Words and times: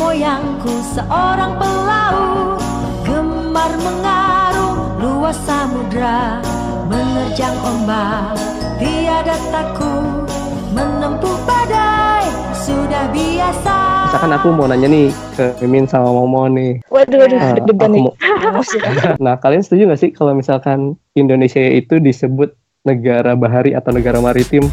moyangku 0.00 0.72
seorang 0.96 1.60
pelaut 1.60 2.56
Gemar 3.04 3.72
mengarung 3.84 4.96
luas 4.96 5.36
samudra 5.44 6.40
Menerjang 6.88 7.52
ombak 7.60 8.40
Tiada 8.80 9.36
takut 9.52 10.24
Menempuh 10.72 11.36
badai 11.44 12.24
Sudah 12.56 13.12
biasa 13.12 13.76
Misalkan 14.08 14.32
aku 14.32 14.48
mau 14.56 14.66
nanya 14.66 14.88
nih 14.90 15.12
ke 15.38 15.54
Mimin 15.62 15.86
sama 15.86 16.10
Momo 16.10 16.50
nih. 16.50 16.82
Waduh, 16.90 17.14
waduh, 17.14 17.38
Ah, 17.38 17.54
deg-degan 17.54 17.94
aku 17.94 18.10
nih. 18.10 19.14
Nah, 19.24 19.38
kalian 19.38 19.62
setuju 19.62 19.86
nggak 19.86 20.00
sih 20.02 20.10
kalau 20.10 20.34
misalkan 20.34 20.98
Indonesia 21.14 21.62
itu 21.62 22.02
disebut 22.02 22.50
negara 22.82 23.38
bahari 23.38 23.70
atau 23.70 23.94
negara 23.94 24.18
maritim? 24.18 24.66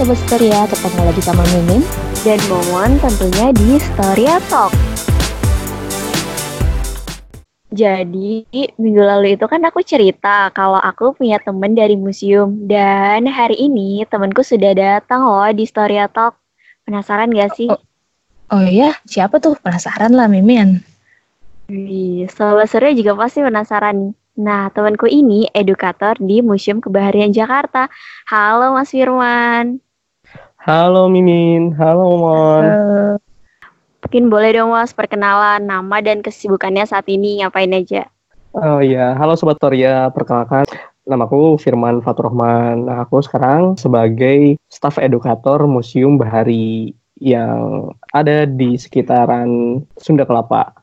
Sobat 0.00 0.16
Storia, 0.24 0.64
ketemu 0.64 1.12
lagi 1.12 1.20
sama 1.20 1.44
Mimin 1.52 1.84
dan 2.24 2.40
Momon 2.48 2.96
tentunya 3.04 3.52
di 3.52 3.76
Storia 3.76 4.40
Talk. 4.48 4.72
Jadi 7.68 8.48
minggu 8.80 9.02
lalu 9.04 9.36
itu 9.36 9.44
kan 9.44 9.60
aku 9.60 9.84
cerita 9.84 10.48
kalau 10.56 10.80
aku 10.80 11.12
punya 11.12 11.36
temen 11.36 11.76
dari 11.76 12.00
museum 12.00 12.64
dan 12.64 13.28
hari 13.28 13.60
ini 13.60 14.08
temenku 14.08 14.40
sudah 14.40 14.72
datang 14.72 15.20
loh 15.20 15.44
di 15.52 15.68
Storia 15.68 16.08
Talk. 16.08 16.40
Penasaran 16.88 17.28
gak 17.36 17.60
sih? 17.60 17.68
Oh. 17.68 17.76
Oh 18.56 18.64
iya, 18.64 18.96
siapa 19.04 19.36
tuh? 19.36 19.60
Penasaran 19.60 20.16
lah 20.16 20.32
Mimin 20.32 20.80
Wih, 21.68 22.24
sobat 22.32 22.72
Storia 22.72 22.96
juga 22.96 23.20
pasti 23.20 23.44
penasaran 23.44 24.08
nih. 24.08 24.12
Nah, 24.40 24.72
temanku 24.72 25.04
ini 25.04 25.44
edukator 25.52 26.16
di 26.16 26.40
Museum 26.40 26.80
Kebaharian 26.80 27.36
Jakarta. 27.36 27.92
Halo 28.32 28.72
Mas 28.72 28.96
Firman. 28.96 29.89
Halo 30.60 31.08
Mimin, 31.08 31.72
halo 31.80 32.20
Mon. 32.20 32.64
Mungkin 34.04 34.28
boleh 34.28 34.60
dong 34.60 34.76
Mas 34.76 34.92
perkenalan 34.92 35.64
nama 35.64 36.04
dan 36.04 36.20
kesibukannya 36.20 36.84
saat 36.84 37.08
ini 37.08 37.40
ngapain 37.40 37.72
aja? 37.72 38.04
Oh 38.52 38.84
iya, 38.84 39.16
halo 39.16 39.40
Sobat 39.40 39.56
Toria, 39.56 40.12
perkenalkan 40.12 40.68
namaku 41.08 41.56
Firman 41.56 42.04
Fatur 42.04 42.28
Rahman. 42.28 42.84
Nah, 42.84 43.08
aku 43.08 43.24
sekarang 43.24 43.80
sebagai 43.80 44.60
staf 44.68 45.00
edukator 45.00 45.64
Museum 45.64 46.20
Bahari 46.20 46.92
yang 47.16 47.96
ada 48.12 48.44
di 48.44 48.76
sekitaran 48.76 49.80
Sunda 49.96 50.28
Kelapa. 50.28 50.76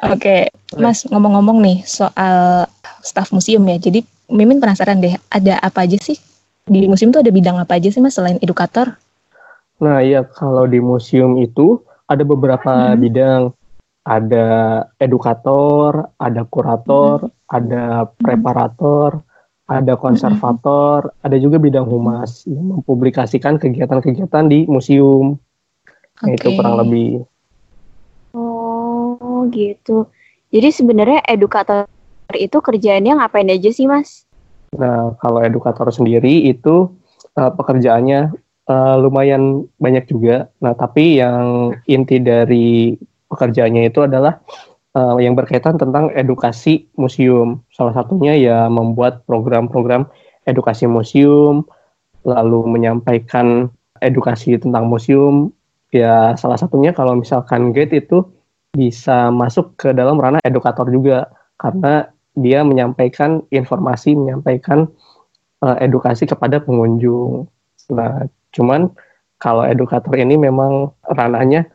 Oke, 0.00 0.48
Mas 0.80 1.04
ngomong-ngomong 1.12 1.60
nih 1.60 1.84
soal 1.84 2.64
staf 3.04 3.36
museum 3.36 3.68
ya. 3.68 3.76
Jadi 3.76 4.00
Mimin 4.32 4.64
penasaran 4.64 5.04
deh, 5.04 5.12
ada 5.28 5.60
apa 5.60 5.84
aja 5.84 6.00
sih? 6.00 6.16
Di 6.64 6.88
museum 6.88 7.12
tuh 7.12 7.20
ada 7.20 7.28
bidang 7.28 7.60
apa 7.60 7.76
aja 7.76 7.92
sih 7.92 8.00
Mas 8.00 8.16
selain 8.16 8.40
edukator? 8.40 8.96
Nah, 9.84 10.00
iya 10.00 10.24
kalau 10.24 10.64
di 10.64 10.80
museum 10.80 11.36
itu 11.36 11.84
ada 12.08 12.24
beberapa 12.24 12.96
Mhm. 12.96 13.00
bidang. 13.04 13.42
Ada 14.04 14.46
edukator, 15.00 16.12
ada 16.20 16.44
kurator, 16.44 17.32
ada 17.48 18.04
preparator, 18.20 19.24
ada 19.64 19.96
konservator, 19.96 21.12
ada 21.24 21.36
juga 21.40 21.56
bidang 21.56 21.88
humas 21.88 22.44
yang 22.44 22.80
mempublikasikan 22.80 23.56
kegiatan-kegiatan 23.56 24.44
di 24.44 24.68
museum. 24.68 25.40
Nah, 26.20 26.30
itu 26.32 26.48
kurang 26.52 26.80
lebih. 26.84 27.24
Oh 28.36 29.48
gitu. 29.48 30.08
Jadi 30.52 30.68
sebenarnya 30.68 31.24
edukator 31.24 31.88
itu 32.36 32.60
kerjaannya 32.60 33.20
ngapain 33.20 33.48
aja 33.52 33.72
sih 33.72 33.88
Mas? 33.88 34.28
Nah, 34.74 35.14
kalau 35.22 35.40
edukator 35.42 35.88
sendiri 35.94 36.50
itu 36.50 36.90
eh, 37.38 37.52
pekerjaannya 37.54 38.20
eh, 38.68 38.94
lumayan 38.98 39.66
banyak 39.78 40.04
juga. 40.10 40.50
Nah, 40.60 40.74
tapi 40.74 41.18
yang 41.22 41.72
inti 41.86 42.18
dari 42.18 42.98
pekerjaannya 43.30 43.90
itu 43.90 44.06
adalah 44.06 44.42
eh, 44.94 45.16
yang 45.22 45.34
berkaitan 45.38 45.78
tentang 45.78 46.10
edukasi 46.14 46.90
museum. 46.98 47.62
Salah 47.74 47.94
satunya 47.94 48.34
ya 48.38 48.58
membuat 48.66 49.22
program-program 49.26 50.10
edukasi 50.44 50.84
museum, 50.84 51.64
lalu 52.26 52.66
menyampaikan 52.68 53.70
edukasi 54.00 54.56
tentang 54.60 54.90
museum. 54.90 55.52
Ya, 55.94 56.34
salah 56.34 56.58
satunya 56.58 56.90
kalau 56.90 57.14
misalkan 57.14 57.70
guide 57.70 58.02
itu 58.02 58.26
bisa 58.74 59.30
masuk 59.30 59.78
ke 59.78 59.94
dalam 59.94 60.18
ranah 60.18 60.42
edukator 60.42 60.90
juga 60.90 61.30
karena 61.54 62.10
dia 62.34 62.66
menyampaikan 62.66 63.42
informasi, 63.54 64.18
menyampaikan 64.18 64.90
eh, 65.62 65.76
edukasi 65.82 66.26
kepada 66.26 66.58
pengunjung. 66.62 67.46
Nah, 67.94 68.26
cuman 68.54 68.90
kalau 69.38 69.66
edukator 69.66 70.14
ini 70.16 70.38
memang 70.38 70.94
ranahnya 71.10 71.68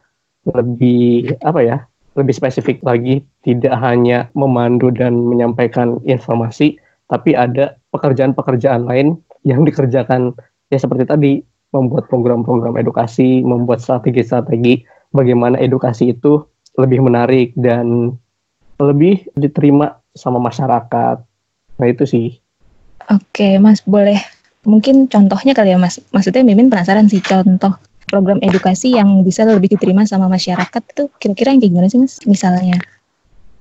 lebih 0.50 1.36
apa 1.44 1.62
ya? 1.62 1.78
Lebih 2.18 2.36
spesifik 2.36 2.84
lagi, 2.84 3.24
tidak 3.46 3.72
hanya 3.80 4.28
memandu 4.36 4.92
dan 4.92 5.16
menyampaikan 5.16 6.02
informasi, 6.04 6.76
tapi 7.08 7.38
ada 7.38 7.80
pekerjaan-pekerjaan 7.96 8.84
lain 8.84 9.16
yang 9.48 9.64
dikerjakan 9.64 10.36
ya 10.68 10.78
seperti 10.82 11.06
tadi 11.08 11.34
membuat 11.72 12.10
program-program 12.10 12.76
edukasi, 12.82 13.46
membuat 13.46 13.80
strategi-strategi 13.80 14.84
bagaimana 15.14 15.58
edukasi 15.62 16.18
itu 16.18 16.44
lebih 16.78 17.06
menarik 17.06 17.54
dan 17.58 18.18
lebih 18.80 19.28
diterima 19.36 19.99
sama 20.20 20.44
masyarakat. 20.44 21.24
Nah 21.80 21.88
itu 21.88 22.04
sih. 22.04 22.36
Oke, 23.08 23.56
Mas 23.58 23.80
boleh 23.88 24.20
mungkin 24.68 25.08
contohnya 25.08 25.56
kali 25.56 25.72
ya 25.72 25.80
Mas. 25.80 26.04
Maksudnya 26.12 26.44
Mimin 26.44 26.68
penasaran 26.68 27.08
sih 27.08 27.24
contoh 27.24 27.80
program 28.12 28.42
edukasi 28.44 28.98
yang 28.98 29.24
bisa 29.24 29.48
lebih 29.48 29.72
diterima 29.72 30.04
sama 30.04 30.28
masyarakat 30.28 30.82
itu 30.92 31.08
kira-kira 31.22 31.56
yang 31.56 31.62
kayak 31.64 31.72
gimana 31.72 31.88
sih 31.88 32.00
Mas? 32.04 32.20
Misalnya. 32.28 32.78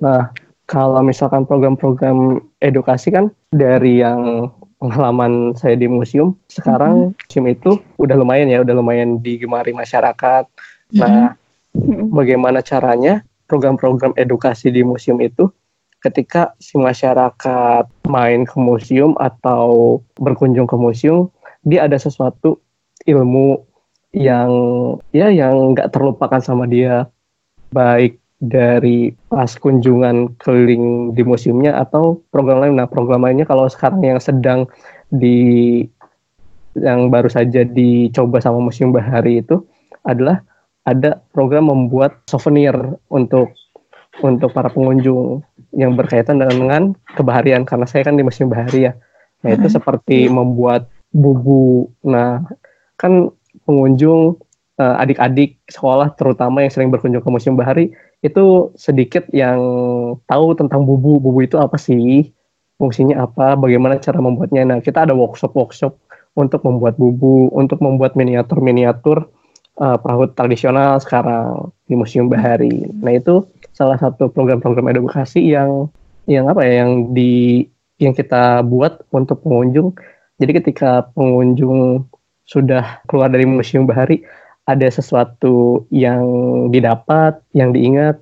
Nah 0.03 0.35
kalau 0.69 1.01
misalkan 1.01 1.49
program-program 1.49 2.45
edukasi 2.61 3.09
kan 3.09 3.33
dari 3.55 4.05
yang 4.05 4.53
pengalaman 4.79 5.57
saya 5.57 5.75
di 5.75 5.89
museum, 5.89 6.37
sekarang 6.53 7.17
museum 7.17 7.47
itu 7.49 7.71
udah 7.97 8.17
lumayan 8.19 8.53
ya, 8.53 8.61
udah 8.61 8.75
lumayan 8.77 9.23
digemari 9.23 9.73
masyarakat. 9.73 10.45
Nah 10.99 11.39
bagaimana 12.13 12.61
caranya 12.61 13.25
program-program 13.49 14.13
edukasi 14.21 14.69
di 14.69 14.85
museum 14.85 15.19
itu 15.25 15.49
ketika 16.03 16.55
si 16.63 16.79
masyarakat 16.79 17.85
main 18.07 18.47
ke 18.47 18.57
museum 18.59 19.19
atau 19.19 19.99
berkunjung 20.19 20.71
ke 20.71 20.77
museum 20.79 21.31
dia 21.67 21.85
ada 21.91 21.99
sesuatu 21.99 22.63
ilmu 23.05 23.63
yang 24.15 24.51
ya 25.13 25.29
yang 25.29 25.75
nggak 25.75 25.93
terlupakan 25.93 26.41
sama 26.41 26.65
dia. 26.65 27.09
Baik 27.69 28.17
dari 28.39 29.13
pas 29.29 29.51
kunjungan 29.59 30.39
keliling 30.39 31.13
di 31.13 31.23
museumnya 31.27 31.77
atau 31.77 32.23
program 32.31 32.63
lain. 32.65 32.79
Nah 32.79 32.89
program 32.89 33.27
lainnya 33.27 33.45
kalau 33.45 33.67
sekarang 33.69 34.01
yang 34.01 34.23
sedang 34.23 34.65
di 35.11 35.83
yang 36.79 37.11
baru 37.11 37.27
saja 37.27 37.67
dicoba 37.67 38.39
sama 38.39 38.63
Museum 38.63 38.95
Bahari 38.95 39.43
itu 39.43 39.67
adalah 40.07 40.41
ada 40.87 41.19
program 41.35 41.69
membuat 41.69 42.23
souvenir 42.31 42.73
untuk 43.11 43.51
untuk 44.23 44.55
para 44.55 44.71
pengunjung 44.71 45.43
yang 45.77 45.95
berkaitan 45.95 46.41
dengan 46.41 46.97
kebaharian 47.17 47.69
karena 47.69 47.85
saya 47.85 48.07
kan 48.09 48.17
di 48.17 48.25
Museum 48.25 48.49
Bahari 48.49 48.89
ya. 48.89 48.93
Nah, 49.45 49.55
itu 49.55 49.69
seperti 49.71 50.27
membuat 50.27 50.91
bubu. 51.15 51.93
Nah, 52.03 52.43
kan 52.99 53.31
pengunjung 53.69 54.41
eh, 54.81 54.97
adik-adik 55.03 55.61
sekolah 55.69 56.17
terutama 56.17 56.65
yang 56.65 56.73
sering 56.73 56.91
berkunjung 56.91 57.23
ke 57.23 57.31
Museum 57.31 57.55
Bahari 57.55 57.93
itu 58.25 58.75
sedikit 58.75 59.29
yang 59.31 59.61
tahu 60.27 60.59
tentang 60.59 60.83
bubu. 60.83 61.23
Bubu 61.23 61.45
itu 61.45 61.61
apa 61.61 61.79
sih? 61.79 62.35
Fungsinya 62.79 63.27
apa? 63.27 63.59
Bagaimana 63.59 63.99
cara 63.99 64.19
membuatnya? 64.19 64.67
Nah, 64.67 64.79
kita 64.83 65.07
ada 65.07 65.15
workshop-workshop 65.15 65.95
untuk 66.39 66.63
membuat 66.63 66.95
bubu, 66.99 67.51
untuk 67.51 67.83
membuat 67.83 68.15
miniatur-miniatur 68.19 69.27
eh, 69.79 69.97
perahu 70.03 70.33
tradisional 70.35 70.99
sekarang 70.99 71.71
di 71.87 71.95
Museum 71.95 72.27
Bahari. 72.27 72.91
Nah, 72.99 73.15
itu 73.15 73.47
salah 73.79 73.95
satu 73.95 74.27
program-program 74.35 74.91
edukasi 74.91 75.55
yang 75.55 75.87
yang 76.27 76.51
apa 76.51 76.67
ya 76.67 76.83
yang 76.83 77.15
di 77.15 77.63
yang 78.03 78.11
kita 78.11 78.67
buat 78.67 79.07
untuk 79.15 79.47
pengunjung. 79.47 79.95
Jadi 80.43 80.51
ketika 80.59 81.07
pengunjung 81.15 82.03
sudah 82.43 82.99
keluar 83.07 83.31
dari 83.31 83.47
Museum 83.47 83.87
Bahari 83.87 84.27
ada 84.67 84.87
sesuatu 84.91 85.87
yang 85.95 86.23
didapat, 86.75 87.39
yang 87.55 87.71
diingat, 87.71 88.19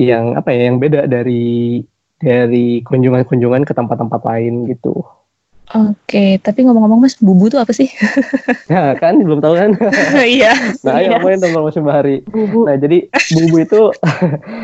yang 0.00 0.40
apa 0.40 0.56
ya 0.56 0.72
yang 0.72 0.80
beda 0.80 1.04
dari 1.04 1.84
dari 2.18 2.82
kunjungan-kunjungan 2.82 3.68
ke 3.68 3.72
tempat-tempat 3.76 4.20
lain 4.24 4.72
gitu. 4.72 5.04
Oke, 5.68 6.40
tapi 6.40 6.64
ngomong-ngomong 6.64 7.04
Mas, 7.04 7.20
bubu 7.20 7.52
tuh 7.52 7.60
apa 7.60 7.76
sih? 7.76 7.92
Ya 8.72 8.96
kan 8.96 9.20
belum 9.20 9.44
tahu 9.44 9.52
kan? 9.52 9.70
Iya. 10.24 10.56
Nah, 10.84 10.96
ayo 10.96 11.12
ngomongin 11.12 11.44
tentang 11.44 11.60
Museum 11.60 11.84
Bahari. 11.84 12.24
Bubu. 12.24 12.64
Nah, 12.64 12.80
jadi 12.80 13.04
bubu 13.36 13.56
itu 13.60 13.80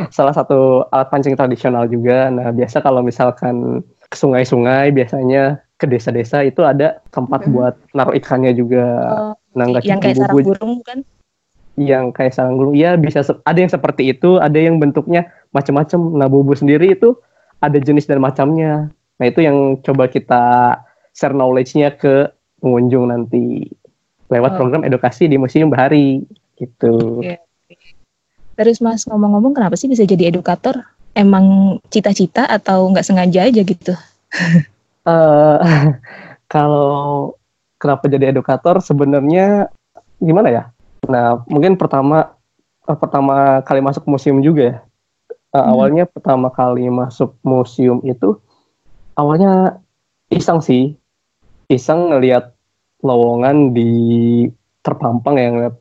salah 0.08 0.32
satu 0.32 0.88
alat 0.88 1.12
pancing 1.12 1.36
tradisional 1.36 1.84
juga. 1.92 2.32
Nah, 2.32 2.48
biasa 2.56 2.80
kalau 2.80 3.04
misalkan 3.04 3.84
ke 4.08 4.16
sungai-sungai 4.16 4.96
biasanya 4.96 5.60
ke 5.76 5.84
desa-desa 5.84 6.40
itu 6.40 6.64
ada 6.64 7.04
tempat 7.12 7.44
Mhm. 7.44 7.50
buat 7.52 7.74
naruh 7.92 8.16
ikannya 8.16 8.56
juga. 8.56 8.86
Oh, 9.12 9.34
nah 9.52 9.68
nggak 9.68 9.84
yang 9.84 10.00
kayak 10.00 10.16
sarang 10.16 10.40
bubur, 10.40 10.56
burung 10.56 10.74
kan? 10.86 10.98
yang 11.74 12.14
kayak 12.14 12.32
sarang 12.32 12.54
burung. 12.56 12.78
Iya 12.78 12.94
bisa 12.96 13.26
ada 13.42 13.58
yang 13.58 13.68
seperti 13.68 14.14
itu, 14.14 14.38
ada 14.38 14.54
yang 14.56 14.78
bentuknya 14.78 15.28
macam-macam. 15.50 16.00
Nah 16.16 16.30
bubur 16.30 16.54
sendiri 16.54 16.94
itu 16.94 17.18
ada 17.58 17.76
jenis 17.76 18.06
dan 18.06 18.22
macamnya. 18.22 18.88
Nah 19.18 19.26
itu 19.26 19.42
yang 19.42 19.82
coba 19.82 20.06
kita 20.06 20.44
share 21.14 21.32
knowledge-nya 21.32 21.94
ke 21.94 22.28
pengunjung 22.58 23.08
nanti 23.08 23.70
lewat 24.28 24.56
Oh. 24.56 24.58
program 24.60 24.82
edukasi 24.82 25.30
di 25.30 25.38
Museum 25.38 25.70
Bahari 25.70 26.26
gitu. 26.58 27.22
Oke. 27.22 27.38
Terus 28.54 28.78
Mas 28.78 29.02
ngomong-ngomong 29.06 29.54
kenapa 29.54 29.74
sih 29.74 29.90
bisa 29.90 30.06
jadi 30.06 30.30
edukator? 30.30 30.82
Emang 31.14 31.78
cita-cita 31.90 32.46
atau 32.46 32.90
nggak 32.90 33.06
sengaja 33.06 33.46
aja 33.46 33.60
gitu? 33.62 33.94
eh 35.10 35.58
kalau 36.52 37.34
kenapa 37.78 38.06
jadi 38.10 38.30
edukator 38.30 38.82
sebenarnya 38.82 39.70
gimana 40.18 40.48
ya? 40.50 40.62
Nah 41.06 41.42
mungkin 41.46 41.78
pertama 41.78 42.34
eh, 42.86 42.98
pertama 42.98 43.62
kali 43.62 43.80
masuk 43.82 44.06
museum 44.06 44.42
juga 44.42 44.62
ya. 44.62 44.76
Eh, 45.54 45.54
Hmm. 45.54 45.70
Awalnya 45.70 46.04
pertama 46.10 46.50
kali 46.50 46.90
masuk 46.90 47.38
museum 47.46 48.02
itu 48.02 48.38
awalnya 49.14 49.78
iseng 50.26 50.58
sih, 50.58 50.98
iseng 51.68 52.12
ngelihat 52.12 52.52
lowongan 53.04 53.76
di 53.76 53.90
terpampang 54.84 55.36
ya 55.36 55.48
ngeliat. 55.52 55.76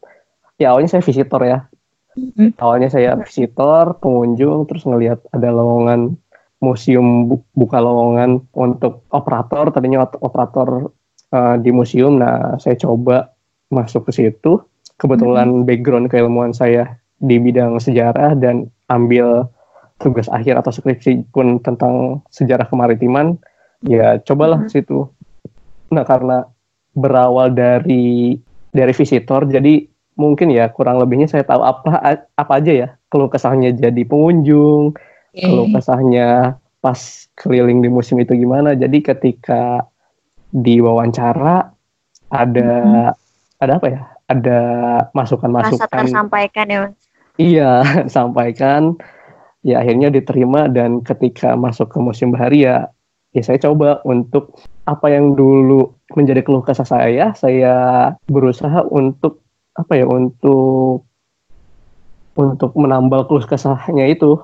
Ya 0.62 0.68
awalnya 0.72 1.00
saya 1.00 1.04
visitor 1.04 1.42
ya. 1.44 1.66
Mhm. 2.14 2.62
Awalnya 2.62 2.90
saya 2.94 3.18
visitor, 3.20 3.98
pengunjung, 3.98 4.70
terus 4.70 4.86
ngelihat 4.86 5.20
ada 5.34 5.50
lowongan 5.50 6.20
museum 6.64 7.28
bu- 7.28 7.44
buka 7.52 7.84
lowongan 7.84 8.40
untuk 8.56 9.04
operator 9.12 9.68
tadinya 9.76 10.08
operator 10.24 10.96
uh, 11.36 11.60
di 11.60 11.76
museum 11.76 12.16
nah 12.16 12.56
saya 12.56 12.80
coba 12.80 13.36
masuk 13.68 14.08
ke 14.08 14.12
situ 14.16 14.64
kebetulan 14.96 15.68
background 15.68 16.08
keilmuan 16.08 16.56
saya 16.56 16.96
di 17.20 17.36
bidang 17.36 17.76
sejarah 17.84 18.40
dan 18.40 18.72
ambil 18.88 19.52
tugas 20.00 20.32
akhir 20.32 20.64
atau 20.64 20.72
skripsi 20.72 21.28
pun 21.36 21.60
tentang 21.60 22.24
sejarah 22.32 22.68
kemaritiman 22.72 23.36
ya 23.84 24.16
cobalah 24.24 24.64
ke 24.64 24.80
situ 24.80 25.12
nah 25.94 26.06
karena 26.06 26.50
berawal 26.98 27.54
dari 27.54 28.38
dari 28.74 28.94
visitor 28.94 29.46
jadi 29.46 29.86
mungkin 30.14 30.54
ya 30.54 30.70
kurang 30.70 31.02
lebihnya 31.02 31.26
saya 31.26 31.46
tahu 31.46 31.62
apa 31.62 32.22
apa 32.38 32.54
aja 32.58 32.72
ya 32.74 32.88
keluh 33.10 33.30
kesahnya 33.30 33.74
jadi 33.74 34.02
pengunjung 34.06 34.94
kalau 35.34 35.66
kesahnya 35.74 36.62
pas 36.78 37.00
keliling 37.40 37.82
di 37.82 37.90
museum 37.90 38.20
itu 38.20 38.36
gimana. 38.38 38.78
Jadi 38.78 39.02
ketika 39.02 39.88
diwawancara 40.52 41.74
ada 42.30 42.74
ada 43.58 43.74
apa 43.80 43.88
ya? 43.90 44.02
Ada 44.28 44.60
masukan-masukan. 45.16 45.88
tersampaikan 45.88 46.66
ya 46.68 46.78
Mas. 46.86 46.96
Iya, 47.40 47.72
sampaikan. 48.16 49.00
Ya 49.64 49.80
akhirnya 49.80 50.12
diterima 50.12 50.68
dan 50.68 51.00
ketika 51.08 51.56
masuk 51.56 51.88
ke 51.88 51.98
Museum 52.04 52.36
Bahari 52.36 52.68
ya 52.68 52.92
ya 53.34 53.42
saya 53.42 53.58
coba 53.60 54.00
untuk 54.06 54.58
apa 54.86 55.10
yang 55.10 55.34
dulu 55.34 55.94
menjadi 56.14 56.46
keluh 56.46 56.62
kesah 56.62 56.86
saya, 56.86 57.34
saya 57.34 57.76
berusaha 58.30 58.86
untuk 58.88 59.42
apa 59.74 59.94
ya? 59.98 60.06
Untuk 60.06 61.06
untuk 62.34 62.72
menambal 62.78 63.26
keluh 63.30 63.46
kesahnya 63.46 64.10
itu. 64.10 64.38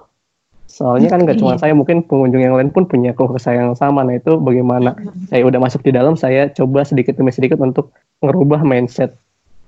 Soalnya 0.70 1.10
kan 1.10 1.26
nggak 1.26 1.42
cuma 1.42 1.58
saya, 1.58 1.74
mungkin 1.74 2.06
pengunjung 2.06 2.46
yang 2.46 2.54
lain 2.54 2.70
pun 2.70 2.86
punya 2.86 3.14
keluh 3.18 3.34
kesah 3.34 3.58
yang 3.58 3.74
sama. 3.74 4.06
Nah 4.06 4.22
itu 4.22 4.38
bagaimana 4.38 4.94
saya 5.30 5.42
udah 5.46 5.58
masuk 5.58 5.82
di 5.82 5.94
dalam, 5.94 6.14
saya 6.14 6.50
coba 6.54 6.86
sedikit 6.86 7.18
demi 7.18 7.34
sedikit 7.34 7.58
untuk 7.58 7.90
ngerubah 8.22 8.62
mindset 8.62 9.18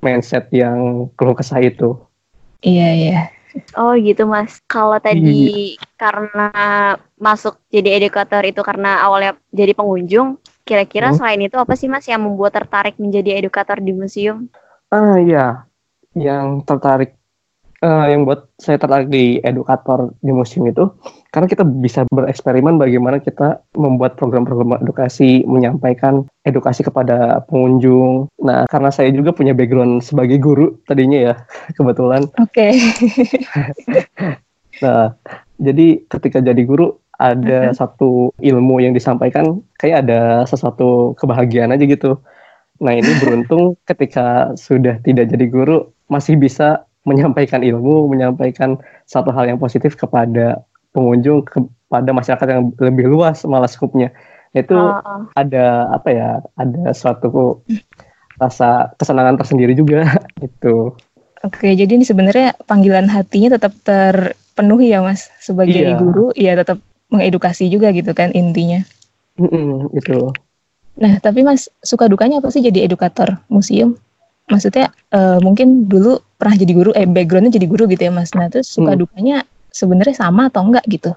mindset 0.01 0.49
yang 0.53 1.09
keluh 1.17 1.37
kesah 1.37 1.61
itu. 1.61 1.97
Iya 2.61 2.89
iya. 2.93 3.19
Oh 3.77 3.93
gitu 3.95 4.23
Mas. 4.27 4.59
Kalau 4.67 4.97
tadi 4.99 5.75
karena 5.99 6.49
masuk 7.19 7.61
jadi 7.69 8.01
edukator 8.01 8.41
itu 8.41 8.61
karena 8.65 9.05
awalnya 9.05 9.37
jadi 9.53 9.77
pengunjung, 9.77 10.41
kira-kira 10.65 11.13
Hmm. 11.13 11.17
selain 11.21 11.41
itu 11.45 11.55
apa 11.59 11.73
sih 11.77 11.85
Mas 11.85 12.09
yang 12.09 12.25
membuat 12.25 12.57
tertarik 12.57 12.97
menjadi 12.97 13.37
edukator 13.37 13.77
di 13.77 13.93
museum? 13.93 14.49
Ah 14.91 15.21
iya, 15.21 15.63
yang 16.17 16.65
tertarik, 16.65 17.20
eh, 17.81 18.05
yang 18.13 18.23
buat 18.23 18.47
saya 18.61 18.77
tertarik 18.77 19.09
di 19.09 19.41
edukator 19.41 20.13
di 20.21 20.31
museum 20.31 20.69
itu, 20.69 20.87
karena 21.33 21.49
kita 21.49 21.65
bisa 21.65 22.05
bereksperimen 22.13 22.77
bagaimana 22.77 23.17
kita 23.17 23.61
membuat 23.75 24.15
program-program 24.15 24.79
edukasi, 24.85 25.43
menyampaikan 25.49 26.25
edukasi 26.45 26.85
kepada 26.85 27.41
pengunjung. 27.49 28.29
Nah, 28.41 28.69
karena 28.69 28.89
saya 28.93 29.09
juga 29.11 29.33
punya 29.33 29.51
background 29.57 30.05
sebagai 30.05 30.37
guru 30.37 30.77
tadinya 30.85 31.19
ya, 31.19 31.33
kebetulan. 31.77 32.29
Oke. 32.39 32.71
Nah, 34.81 35.13
jadi 35.61 36.01
ketika 36.09 36.41
jadi 36.41 36.65
guru 36.65 36.97
ada 37.21 37.69
satu 37.77 38.33
ilmu 38.41 38.81
yang 38.81 38.97
disampaikan, 38.97 39.61
kayak 39.77 40.09
ada 40.09 40.41
sesuatu 40.49 41.13
kebahagiaan 41.21 41.69
aja 41.69 41.85
gitu. 41.85 42.17
Nah, 42.81 42.97
ini 42.97 43.13
beruntung 43.21 43.77
ketika 43.89 44.57
sudah 44.57 44.97
tidak 45.05 45.29
jadi 45.29 45.45
guru 45.45 45.93
masih 46.09 46.35
bisa 46.41 46.89
menyampaikan 47.03 47.65
ilmu, 47.65 48.09
menyampaikan 48.09 48.77
satu 49.09 49.33
hal 49.33 49.49
yang 49.49 49.57
positif 49.57 49.97
kepada 49.97 50.61
pengunjung, 50.93 51.47
kepada 51.47 52.09
masyarakat 52.13 52.47
yang 52.47 52.63
lebih 52.77 53.09
luas 53.09 53.41
malah 53.47 53.69
skupnya. 53.69 54.13
Itu 54.51 54.75
oh. 54.75 55.01
ada 55.33 55.89
apa 55.89 56.09
ya? 56.11 56.29
Ada 56.59 56.93
suatu 56.93 57.63
rasa 58.37 58.91
kesenangan 58.99 59.39
tersendiri 59.39 59.73
juga 59.73 60.05
itu. 60.47 60.93
Oke, 61.41 61.73
jadi 61.73 61.89
ini 61.97 62.05
sebenarnya 62.05 62.53
panggilan 62.69 63.09
hatinya 63.09 63.57
tetap 63.57 63.73
terpenuhi 63.81 64.93
ya 64.93 65.01
Mas 65.01 65.33
sebagai 65.41 65.73
Iya. 65.73 65.97
guru, 65.97 66.29
ya 66.37 66.53
tetap 66.53 66.77
mengedukasi 67.09 67.65
juga 67.65 67.89
gitu 67.89 68.13
kan 68.13 68.29
intinya. 68.37 68.85
Mm-mm, 69.41 69.89
itu. 69.97 70.29
Nah, 71.01 71.17
tapi 71.17 71.41
Mas 71.41 71.65
suka 71.81 72.05
dukanya 72.05 72.37
apa 72.43 72.53
sih 72.53 72.61
jadi 72.61 72.85
edukator 72.85 73.41
museum? 73.49 73.97
Maksudnya 74.53 74.93
eh, 75.09 75.39
mungkin 75.41 75.89
dulu 75.89 76.21
pernah 76.41 76.57
jadi 76.57 76.73
guru, 76.73 76.89
eh 76.97 77.05
backgroundnya 77.05 77.53
jadi 77.53 77.67
guru 77.69 77.85
gitu 77.85 78.09
ya 78.09 78.11
Mas. 78.11 78.33
Nah, 78.33 78.49
terus 78.49 78.73
suka 78.73 78.97
Hmm. 78.97 79.05
dukanya 79.05 79.45
sebenarnya 79.69 80.17
sama 80.17 80.49
atau 80.49 80.65
enggak 80.65 80.81
gitu? 80.89 81.13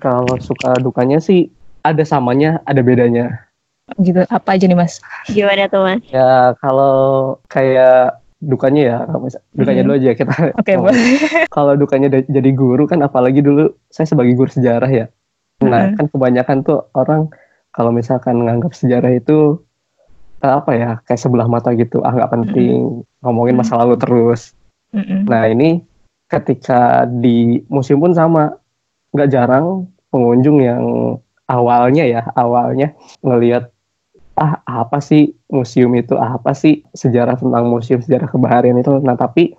Kalau 0.00 0.40
suka 0.40 0.80
dukanya 0.80 1.20
sih 1.20 1.52
ada 1.84 2.00
samanya, 2.08 2.64
ada 2.64 2.80
bedanya. 2.80 3.52
Gitu, 4.00 4.24
apa 4.24 4.56
aja 4.56 4.64
nih 4.64 4.78
Mas? 4.80 5.04
Gimana 5.28 5.68
tuh 5.68 5.84
Mas? 5.84 6.00
Ya 6.08 6.56
kalau 6.64 6.96
kayak 7.52 8.16
dukanya 8.40 8.82
ya, 8.82 8.96
kalau 9.04 9.20
misal- 9.28 9.44
dukanya 9.52 9.82
Hmm. 9.84 9.88
dulu 9.92 9.96
aja 10.00 10.10
kita. 10.16 10.34
Oke, 10.56 10.72
boleh. 10.80 11.04
Kalau 11.52 11.72
dukanya 11.76 12.08
jadi 12.08 12.50
guru 12.56 12.88
kan 12.88 13.04
apalagi 13.04 13.44
dulu 13.44 13.76
saya 13.92 14.08
sebagai 14.08 14.32
guru 14.32 14.48
sejarah 14.48 14.88
ya. 14.88 15.06
Nah 15.60 15.92
Hmm. 15.92 15.96
kan 16.00 16.06
kebanyakan 16.08 16.56
tuh 16.64 16.88
orang 16.96 17.28
kalau 17.70 17.92
misalkan 17.92 18.40
nganggap 18.40 18.72
sejarah 18.72 19.12
itu 19.12 19.60
apa 20.42 20.74
ya 20.74 20.90
kayak 21.06 21.20
sebelah 21.22 21.46
mata 21.46 21.70
gitu, 21.76 22.02
ah 22.02 22.10
nggak 22.10 22.32
penting 22.34 23.04
ngomongin 23.22 23.54
masa 23.54 23.78
lalu 23.78 23.94
terus. 23.94 24.56
Mm-mm. 24.92 25.24
Nah 25.28 25.48
ini 25.48 25.80
ketika 26.28 27.04
di 27.08 27.60
museum 27.68 28.00
pun 28.00 28.12
sama, 28.12 28.52
nggak 29.12 29.30
jarang 29.32 29.88
pengunjung 30.12 30.60
yang 30.60 30.84
awalnya 31.48 32.04
ya 32.08 32.22
awalnya 32.36 32.92
ngelihat 33.20 33.68
ah 34.40 34.64
apa 34.64 34.96
sih 35.04 35.36
museum 35.52 35.92
itu 35.92 36.16
apa 36.16 36.56
sih 36.56 36.80
sejarah 36.96 37.36
tentang 37.36 37.68
museum 37.68 38.00
sejarah 38.00 38.28
kebaharian 38.28 38.80
itu. 38.80 38.96
Nah 39.04 39.16
tapi 39.16 39.52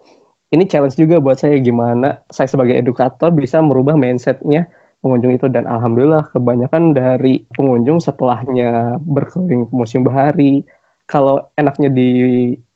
ini 0.54 0.66
challenge 0.70 0.98
juga 0.98 1.18
buat 1.22 1.38
saya 1.38 1.58
gimana 1.62 2.22
saya 2.30 2.50
sebagai 2.50 2.78
edukator 2.78 3.34
bisa 3.34 3.62
merubah 3.62 3.98
mindsetnya 3.98 4.70
pengunjung 5.02 5.36
itu 5.36 5.46
dan 5.50 5.68
alhamdulillah 5.68 6.30
kebanyakan 6.32 6.96
dari 6.96 7.44
pengunjung 7.54 8.00
setelahnya 8.00 8.98
berkeliling 9.04 9.68
ke 9.68 9.74
museum 9.76 10.06
bahari 10.08 10.64
kalau 11.06 11.44
enaknya 11.60 11.92
di 11.92 12.10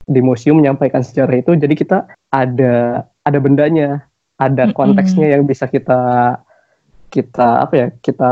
di 0.08 0.24
museum 0.24 0.64
menyampaikan 0.64 1.04
sejarah 1.04 1.44
itu 1.44 1.52
jadi 1.60 1.74
kita 1.76 1.98
ada 2.32 3.06
ada 3.28 3.40
bendanya 3.44 4.08
ada 4.40 4.72
konteksnya 4.72 5.36
yang 5.36 5.44
bisa 5.44 5.68
kita 5.68 6.00
kita 7.12 7.68
apa 7.68 7.74
ya 7.76 7.88
kita 8.00 8.32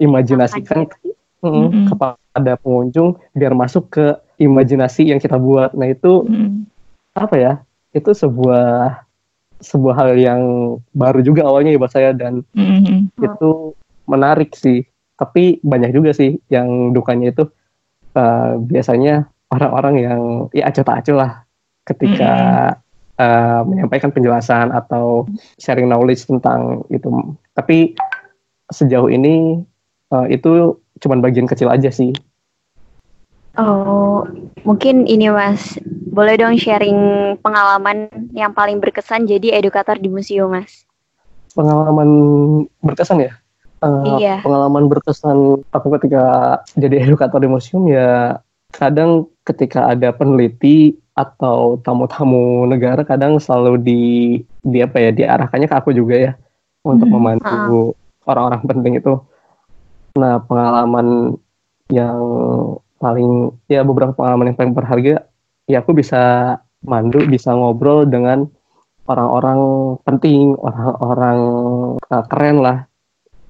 imajinasikan 0.00 0.88
mm, 1.44 1.48
Mm-mm. 1.48 1.84
kepada 1.92 2.52
pengunjung 2.60 3.20
biar 3.36 3.52
masuk 3.52 3.92
ke 3.92 4.06
imajinasi 4.40 5.12
yang 5.12 5.20
kita 5.20 5.36
buat 5.36 5.76
nah 5.76 5.88
itu 5.88 6.24
Mm-mm. 6.24 6.64
apa 7.16 7.34
ya 7.36 7.52
itu 7.92 8.10
sebuah 8.12 9.04
sebuah 9.60 9.94
hal 9.96 10.16
yang 10.16 10.42
baru 10.96 11.20
juga 11.20 11.44
awalnya 11.44 11.76
ya 11.76 11.80
buat 11.80 11.92
saya 11.92 12.10
dan 12.16 12.40
Mm-mm. 12.56 13.12
itu 13.20 13.76
menarik 14.08 14.56
sih 14.56 14.88
tapi 15.20 15.60
banyak 15.60 15.92
juga 15.92 16.16
sih 16.16 16.40
yang 16.48 16.96
dukanya 16.96 17.32
itu 17.32 17.44
eh, 18.16 18.50
biasanya 18.56 19.28
orang-orang 19.50 19.94
yang 20.02 20.20
ya 20.54 20.70
acuh 20.70 20.84
tak 20.86 21.04
acuh 21.04 21.16
lah 21.18 21.32
ketika 21.86 22.32
eh, 23.18 23.60
menyampaikan 23.66 24.14
penjelasan 24.14 24.70
atau 24.70 25.26
sharing 25.58 25.90
knowledge 25.90 26.26
tentang 26.26 26.86
itu 26.88 27.10
tapi 27.54 27.98
sejauh 28.70 29.10
ini 29.10 29.60
eh, 30.14 30.26
itu 30.30 30.78
cuman 31.02 31.18
bagian 31.18 31.50
kecil 31.50 31.70
aja 31.70 31.90
sih 31.90 32.14
Oh, 33.58 34.22
mungkin 34.62 35.10
ini 35.10 35.26
Mas. 35.26 35.74
Boleh 36.14 36.38
dong 36.38 36.54
sharing 36.54 37.34
pengalaman 37.42 38.06
yang 38.30 38.54
paling 38.54 38.78
berkesan 38.78 39.26
jadi 39.26 39.58
edukator 39.58 39.98
di 39.98 40.06
museum, 40.06 40.54
Mas. 40.54 40.86
Pengalaman 41.58 42.08
berkesan 42.78 43.26
ya? 43.26 43.34
Uh, 43.82 44.22
Iya. 44.22 44.44
Pengalaman 44.46 44.86
berkesan 44.86 45.66
aku 45.74 45.88
ketika 45.98 46.56
jadi 46.78 47.00
edukator 47.10 47.42
di 47.42 47.50
museum 47.50 47.90
ya 47.90 48.38
kadang 48.70 49.26
ketika 49.50 49.90
ada 49.90 50.14
peneliti 50.14 50.94
atau 51.18 51.76
tamu-tamu 51.82 52.64
negara 52.64 53.02
kadang 53.04 53.36
selalu 53.36 53.74
di 53.82 54.02
di 54.64 54.78
apa 54.80 54.96
ya 55.02 55.10
diarahkannya 55.12 55.68
ke 55.68 55.76
aku 55.76 55.90
juga 55.92 56.16
ya 56.16 56.32
untuk 56.86 57.10
Mhm. 57.10 57.14
membantu 57.14 57.92
orang-orang 58.24 58.62
penting 58.64 58.94
itu. 59.02 59.14
Nah 60.16 60.40
pengalaman 60.46 61.36
yang 61.90 62.20
paling 63.02 63.50
ya 63.66 63.82
beberapa 63.82 64.14
pengalaman 64.14 64.52
yang 64.52 64.58
paling 64.58 64.74
berharga 64.76 65.14
ya 65.66 65.76
aku 65.82 65.96
bisa 65.96 66.56
mandu 66.84 67.24
bisa 67.28 67.52
ngobrol 67.52 68.08
dengan 68.08 68.48
orang-orang 69.10 69.60
penting 70.06 70.54
orang-orang 70.60 71.38
uh, 71.98 72.24
keren 72.30 72.62
lah 72.62 72.86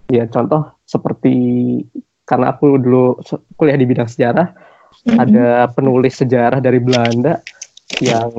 ya 0.09 0.25
contoh 0.27 0.73
seperti 0.89 1.35
karena 2.25 2.55
aku 2.55 2.79
dulu 2.79 3.19
kuliah 3.59 3.75
di 3.79 3.87
bidang 3.87 4.07
sejarah. 4.07 4.70
Ada 5.09 5.71
penulis 5.73 6.21
sejarah 6.21 6.61
dari 6.61 6.77
Belanda 6.77 7.41
yang 8.05 8.31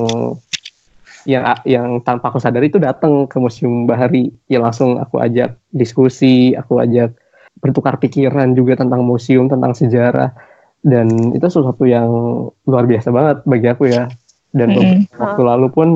yang 1.26 1.44
yang 1.66 1.88
tanpa 2.02 2.34
aku 2.34 2.42
sadari 2.42 2.70
itu 2.70 2.82
datang 2.82 3.30
ke 3.30 3.38
Museum 3.38 3.86
Bahari. 3.86 4.34
Ya 4.50 4.62
langsung 4.62 4.98
aku 4.98 5.22
ajak 5.22 5.58
diskusi 5.74 6.54
aku 6.58 6.82
ajak 6.82 7.14
bertukar 7.62 8.02
pikiran 8.02 8.58
juga 8.58 8.78
tentang 8.78 9.06
museum 9.06 9.46
tentang 9.46 9.74
sejarah. 9.78 10.34
Dan 10.82 11.34
itu 11.38 11.46
sesuatu 11.46 11.86
yang 11.86 12.10
luar 12.66 12.90
biasa 12.90 13.14
banget 13.14 13.38
bagi 13.46 13.68
aku 13.70 13.84
ya. 13.90 14.10
Dan 14.50 14.74
beberapa 14.74 15.14
waktu 15.22 15.42
lalu 15.46 15.68
pun 15.70 15.90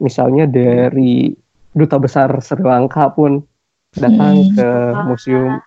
misalnya 0.00 0.48
dari 0.48 1.36
duta 1.72 2.00
besar 2.00 2.32
Sri 2.40 2.64
Lanka 2.64 3.12
pun 3.12 3.44
datang 3.92 4.40
Hmm. 4.40 4.52
ke 4.56 4.68
museum. 5.04 5.60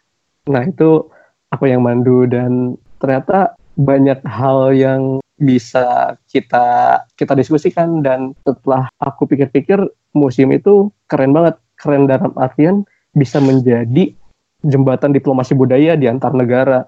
Nah 0.49 0.65
itu 0.65 1.05
aku 1.53 1.69
yang 1.69 1.85
mandu 1.85 2.25
dan 2.25 2.73
ternyata 2.97 3.53
banyak 3.75 4.19
hal 4.23 4.71
yang 4.71 5.01
bisa 5.35 6.15
kita 6.31 6.99
kita 7.19 7.35
diskusikan 7.35 7.99
dan 7.99 8.31
setelah 8.47 8.87
aku 9.03 9.27
pikir-pikir 9.27 9.83
museum 10.15 10.51
itu 10.55 10.91
keren 11.11 11.35
banget. 11.35 11.59
Keren 11.75 12.07
dalam 12.07 12.31
artian 12.39 12.87
bisa 13.11 13.43
menjadi 13.43 14.15
jembatan 14.63 15.11
diplomasi 15.11 15.51
budaya 15.51 15.99
di 15.99 16.07
antar 16.07 16.31
negara. 16.31 16.87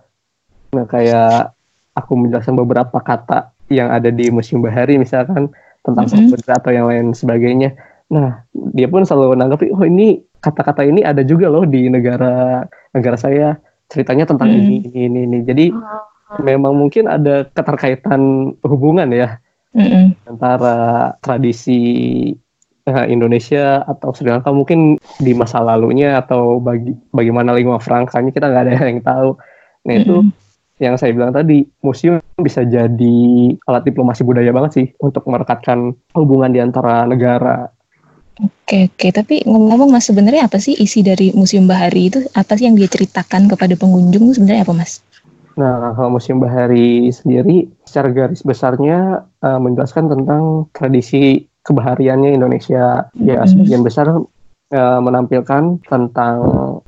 Nah 0.71 0.87
kayak 0.87 1.51
aku 1.91 2.15
menjelaskan 2.15 2.55
beberapa 2.55 3.03
kata 3.03 3.51
yang 3.67 3.91
ada 3.91 4.07
di 4.07 4.31
museum 4.31 4.63
bahari 4.63 4.95
misalkan 4.95 5.51
tentang 5.83 6.07
Mhm. 6.07 6.11
samudera 6.31 6.55
atau 6.55 6.71
yang 6.71 6.87
lain 6.87 7.11
sebagainya. 7.11 7.75
Nah 8.07 8.47
dia 8.55 8.87
pun 8.87 9.03
selalu 9.03 9.35
menanggapi 9.35 9.75
oh 9.75 9.83
ini 9.83 10.23
kata-kata 10.39 10.87
ini 10.87 11.03
ada 11.03 11.19
juga 11.27 11.51
loh 11.51 11.67
di 11.67 11.91
negara 11.91 12.63
negara 12.95 13.19
saya. 13.19 13.59
Ceritanya 13.91 14.23
tentang 14.23 14.51
Hmm. 14.51 14.59
ini 14.63 14.75
ini 14.87 14.99
ini 15.03 15.19
ini. 15.27 15.37
Jadi 15.43 15.65
memang 16.43 16.75
mungkin 16.75 17.07
ada 17.07 17.47
keterkaitan 17.47 18.51
hubungan 18.67 19.07
ya 19.15 19.39
Mm-mm. 19.71 20.11
antara 20.27 21.13
tradisi 21.23 21.79
eh, 22.83 23.05
Indonesia 23.07 23.83
atau 23.87 24.11
Sri 24.11 24.27
Lanka 24.27 24.51
mungkin 24.51 24.99
di 25.23 25.31
masa 25.31 25.63
lalunya 25.63 26.19
atau 26.19 26.59
bagi 26.59 26.91
bagaimana 27.15 27.55
lingkungan 27.55 27.79
frankanya 27.79 28.31
kita 28.35 28.45
nggak 28.51 28.63
ada 28.67 28.73
yang 28.91 29.03
tahu. 29.03 29.29
Nah 29.87 29.93
itu 29.95 30.15
Mm-mm. 30.27 30.35
yang 30.83 30.99
saya 30.99 31.15
bilang 31.15 31.31
tadi 31.31 31.63
museum 31.79 32.19
bisa 32.35 32.67
jadi 32.67 33.19
alat 33.63 33.87
diplomasi 33.87 34.27
budaya 34.27 34.51
banget 34.51 34.71
sih 34.75 34.87
untuk 34.99 35.23
merekatkan 35.31 35.95
hubungan 36.11 36.51
di 36.51 36.59
antara 36.59 37.07
negara. 37.07 37.71
Oke 38.37 38.93
oke, 38.93 39.07
tapi 39.09 39.41
ngomong-ngomong 39.49 39.97
mas 39.97 40.05
sebenarnya 40.05 40.45
apa 40.45 40.61
sih 40.61 40.77
isi 40.77 41.01
dari 41.01 41.33
Museum 41.33 41.65
Bahari 41.65 42.13
itu? 42.13 42.21
Apa 42.37 42.53
sih 42.53 42.69
yang 42.69 42.77
dia 42.77 42.85
ceritakan 42.85 43.49
kepada 43.49 43.73
pengunjung 43.73 44.29
itu 44.29 44.37
sebenarnya 44.37 44.61
apa 44.61 44.77
mas? 44.77 45.01
Nah, 45.57 45.97
kalau 45.97 46.13
Museum 46.13 46.37
Bahari 46.37 47.09
sendiri 47.09 47.65
secara 47.81 48.13
garis 48.13 48.45
besarnya 48.45 49.25
eh, 49.41 49.59
menjelaskan 49.59 50.05
tentang 50.05 50.69
tradisi 50.71 51.49
kebahariannya 51.65 52.37
Indonesia. 52.37 53.09
Ya, 53.17 53.41
Mhm. 53.43 53.49
sebagian 53.49 53.83
besar 53.83 54.07
eh, 54.67 54.99
menampilkan 54.99 55.79
tentang 55.87 56.37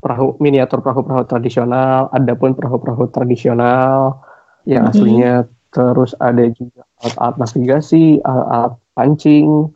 perahu 0.03 0.35
miniatur 0.43 0.83
perahu-perahu 0.83 1.23
tradisional, 1.31 2.11
ada 2.11 2.35
pun 2.35 2.51
perahu-perahu 2.51 3.07
tradisional 3.09 4.19
yang 4.67 4.83
Mhm. 4.85 4.91
aslinya 4.91 5.33
terus 5.71 6.11
ada 6.19 6.43
juga 6.49 6.83
alat-alat 6.99 7.35
navigasi, 7.39 8.19
alat-alat 8.25 8.73
pancing. 8.97 9.71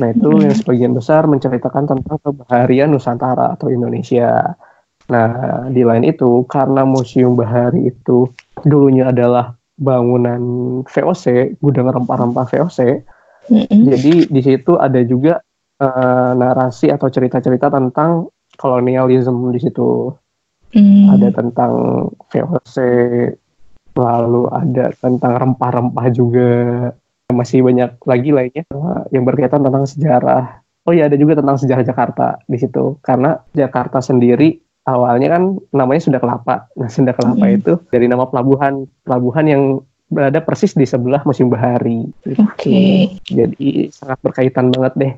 Nah, 0.00 0.08
itu 0.08 0.30
yang 0.40 0.56
sebagian 0.56 0.92
besar 0.96 1.28
menceritakan 1.28 1.84
tentang 1.84 2.16
kebaharian 2.24 2.88
Nusantara 2.88 3.52
atau 3.52 3.68
Indonesia. 3.68 4.56
Nah, 5.12 5.28
di 5.68 5.84
lain 5.84 6.08
itu, 6.08 6.48
karena 6.48 6.88
Museum 6.88 7.36
Bahari 7.36 7.92
itu 7.92 8.32
dulunya 8.64 9.12
adalah 9.12 9.52
bangunan 9.76 10.40
VOC, 10.88 11.56
gudang 11.60 11.92
rempah-rempah 11.92 12.48
VOC, 12.48 13.04
Mm-mm. 13.52 13.80
jadi 13.90 14.14
di 14.30 14.40
situ 14.40 14.78
ada 14.78 15.02
juga 15.02 15.42
eh, 15.82 16.30
narasi 16.32 16.88
atau 16.88 17.10
cerita-cerita 17.12 17.68
tentang 17.68 18.32
kolonialisme 18.56 19.52
di 19.52 19.60
situ. 19.60 20.14
Mm. 20.72 21.04
Ada 21.18 21.28
tentang 21.36 21.72
VOC, 22.32 22.76
lalu 23.92 24.42
ada 24.48 24.96
tentang 24.96 25.32
rempah-rempah 25.36 26.06
juga. 26.08 26.50
Masih 27.32 27.64
banyak 27.64 27.96
lagi 28.04 28.28
lainnya 28.28 28.64
yang 29.08 29.24
berkaitan 29.24 29.64
tentang 29.64 29.88
sejarah. 29.88 30.60
Oh 30.84 30.92
iya, 30.92 31.08
ada 31.08 31.16
juga 31.16 31.40
tentang 31.40 31.56
sejarah 31.56 31.84
Jakarta 31.84 32.26
di 32.44 32.60
situ. 32.60 33.00
Karena 33.00 33.40
Jakarta 33.56 34.04
sendiri 34.04 34.60
awalnya 34.86 35.38
kan 35.38 35.42
namanya 35.70 36.00
Sunda 36.02 36.18
Kelapa. 36.18 36.66
Nah, 36.74 36.88
Sunda 36.90 37.14
Kelapa 37.14 37.44
Mm. 37.46 37.58
itu 37.62 37.72
dari 37.90 38.06
nama 38.10 38.26
pelabuhan, 38.26 38.86
pelabuhan 39.06 39.46
yang 39.46 39.62
berada 40.12 40.44
persis 40.44 40.76
di 40.76 40.84
sebelah 40.84 41.24
Museum 41.24 41.48
Bahari. 41.48 42.04
Gitu. 42.26 42.36
Oke. 42.44 43.08
Jadi 43.24 43.88
sangat 43.88 44.18
berkaitan 44.20 44.68
banget 44.68 44.92
deh. 44.98 45.12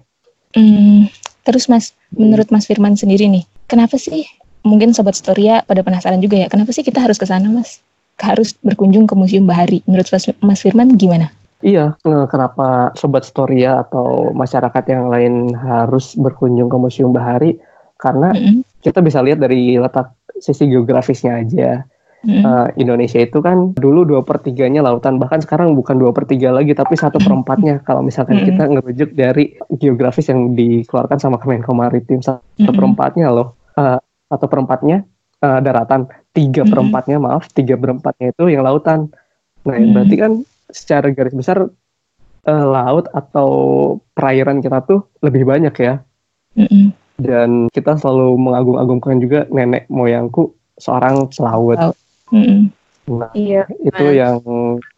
Hmm, 0.54 1.10
terus 1.42 1.66
Mas, 1.66 1.90
menurut 2.14 2.46
Mas 2.54 2.70
Firman 2.70 2.94
sendiri 2.94 3.26
nih, 3.26 3.42
kenapa 3.66 3.98
sih 3.98 4.22
mungkin 4.62 4.94
Sobat 4.94 5.18
Storia 5.18 5.66
pada 5.66 5.82
penasaran 5.82 6.22
juga 6.22 6.38
ya, 6.38 6.46
kenapa 6.46 6.70
sih 6.70 6.86
kita 6.86 7.02
harus 7.02 7.18
ke 7.18 7.26
sana 7.26 7.50
Mas? 7.50 7.82
Harus 8.22 8.54
berkunjung 8.62 9.10
ke 9.10 9.18
Museum 9.18 9.50
Bahari. 9.50 9.82
Menurut 9.90 10.06
Mas, 10.14 10.60
Firman 10.62 10.94
gimana? 10.94 11.34
Iya, 11.64 11.98
eh, 12.06 12.26
kenapa 12.30 12.94
Sobat 12.94 13.26
Storia 13.26 13.82
atau 13.82 14.30
masyarakat 14.30 14.84
yang 14.86 15.10
lain 15.10 15.50
harus 15.58 16.14
berkunjung 16.14 16.70
ke 16.70 16.76
Museum 16.78 17.10
Bahari? 17.10 17.58
Karena 17.98 18.30
Mm-mm. 18.30 18.62
Kita 18.84 19.00
bisa 19.00 19.24
lihat 19.24 19.40
dari 19.40 19.80
letak 19.80 20.12
sisi 20.36 20.68
geografisnya 20.68 21.40
aja. 21.40 21.88
Mm-mm. 22.24 22.40
Eh, 22.40 22.68
Indonesia 22.80 23.20
itu 23.20 23.40
kan 23.44 23.76
dulu 23.76 24.04
dua 24.08 24.20
per 24.24 24.40
tiganya 24.40 24.80
lautan, 24.80 25.20
bahkan 25.20 25.44
sekarang 25.44 25.76
bukan 25.76 26.00
dua 26.00 26.08
per 26.12 26.24
tiga 26.24 26.52
lagi, 26.52 26.72
tapi 26.72 26.96
satu 26.96 27.20
per 27.20 27.32
empatnya. 27.32 27.84
Kalau 27.84 28.00
misalkan 28.00 28.40
Mm-mm. 28.40 28.48
kita 28.48 28.64
ngerujuk 28.64 29.10
dari 29.12 29.56
geografis 29.76 30.32
yang 30.32 30.56
dikeluarkan 30.56 31.20
sama 31.20 31.36
Kemenko 31.36 31.76
Maritim, 31.76 32.24
satu 32.24 32.40
per 32.56 32.72
Mm-mm. 32.72 32.96
empatnya 32.96 33.28
loh, 33.28 33.56
satu 34.28 34.44
per 34.48 34.56
empatnya 34.56 35.04
eh, 35.44 35.58
daratan, 35.60 36.08
tiga 36.32 36.64
per 36.64 36.80
Mm-mm. 36.80 36.88
empatnya 36.88 37.16
maaf, 37.20 37.52
tiga 37.52 37.76
per 37.76 37.92
empatnya 37.92 38.32
itu 38.32 38.44
yang 38.48 38.64
lautan. 38.64 39.12
Nah, 39.68 39.76
Mm. 39.76 39.92
berarti 39.92 40.16
kan 40.16 40.32
secara 40.72 41.12
garis 41.12 41.36
besar 41.36 41.68
eh, 42.44 42.66
laut 42.68 43.04
atau 43.12 43.48
perairan 44.16 44.64
kita 44.64 44.80
tuh 44.84 45.12
lebih 45.20 45.44
banyak 45.44 45.76
ya. 45.76 46.00
Mm-mm. 46.56 47.03
Dan 47.14 47.70
kita 47.70 47.94
selalu 47.94 48.34
mengagung-agungkan 48.36 49.22
juga 49.22 49.46
nenek 49.48 49.86
moyangku 49.86 50.50
seorang 50.76 51.30
pelaut. 51.30 51.78
Pelaut. 51.78 51.96
Mm-mm. 52.34 52.60
Nah, 53.04 53.30
Iya. 53.36 53.68
itu 53.84 54.04
Mas. 54.04 54.16
yang 54.16 54.36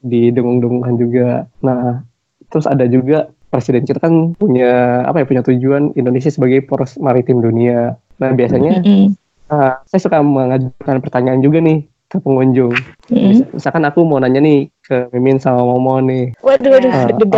didengung-dengungkan 0.00 0.94
juga. 0.96 1.28
Nah, 1.60 2.06
terus 2.48 2.64
ada 2.64 2.86
juga 2.86 3.28
presiden 3.50 3.82
kita 3.82 3.98
kan 3.98 4.32
punya 4.34 5.02
apa 5.04 5.22
ya 5.22 5.26
punya 5.26 5.42
tujuan 5.42 5.92
Indonesia 5.92 6.30
sebagai 6.30 6.62
poros 6.64 6.96
maritim 6.96 7.42
dunia. 7.42 7.98
Nah, 8.16 8.30
biasanya 8.32 8.80
Mm-mm. 8.80 9.12
eh, 9.46 9.72
saya 9.84 10.00
suka 10.00 10.22
mengajukan 10.22 11.02
pertanyaan 11.02 11.42
juga 11.42 11.60
nih 11.60 11.84
ke 12.06 12.16
pengunjung. 12.22 12.72
Mm-mm. 13.10 13.28
Mis- 13.34 13.50
Misalkan 13.52 13.84
aku 13.84 14.06
mau 14.06 14.22
nanya 14.22 14.38
nih 14.38 14.70
ke 14.80 15.10
Mimin 15.12 15.36
sama 15.36 15.66
Momo 15.66 15.98
nih. 16.00 16.32
Waduh, 16.40 16.78
waduh, 16.78 16.90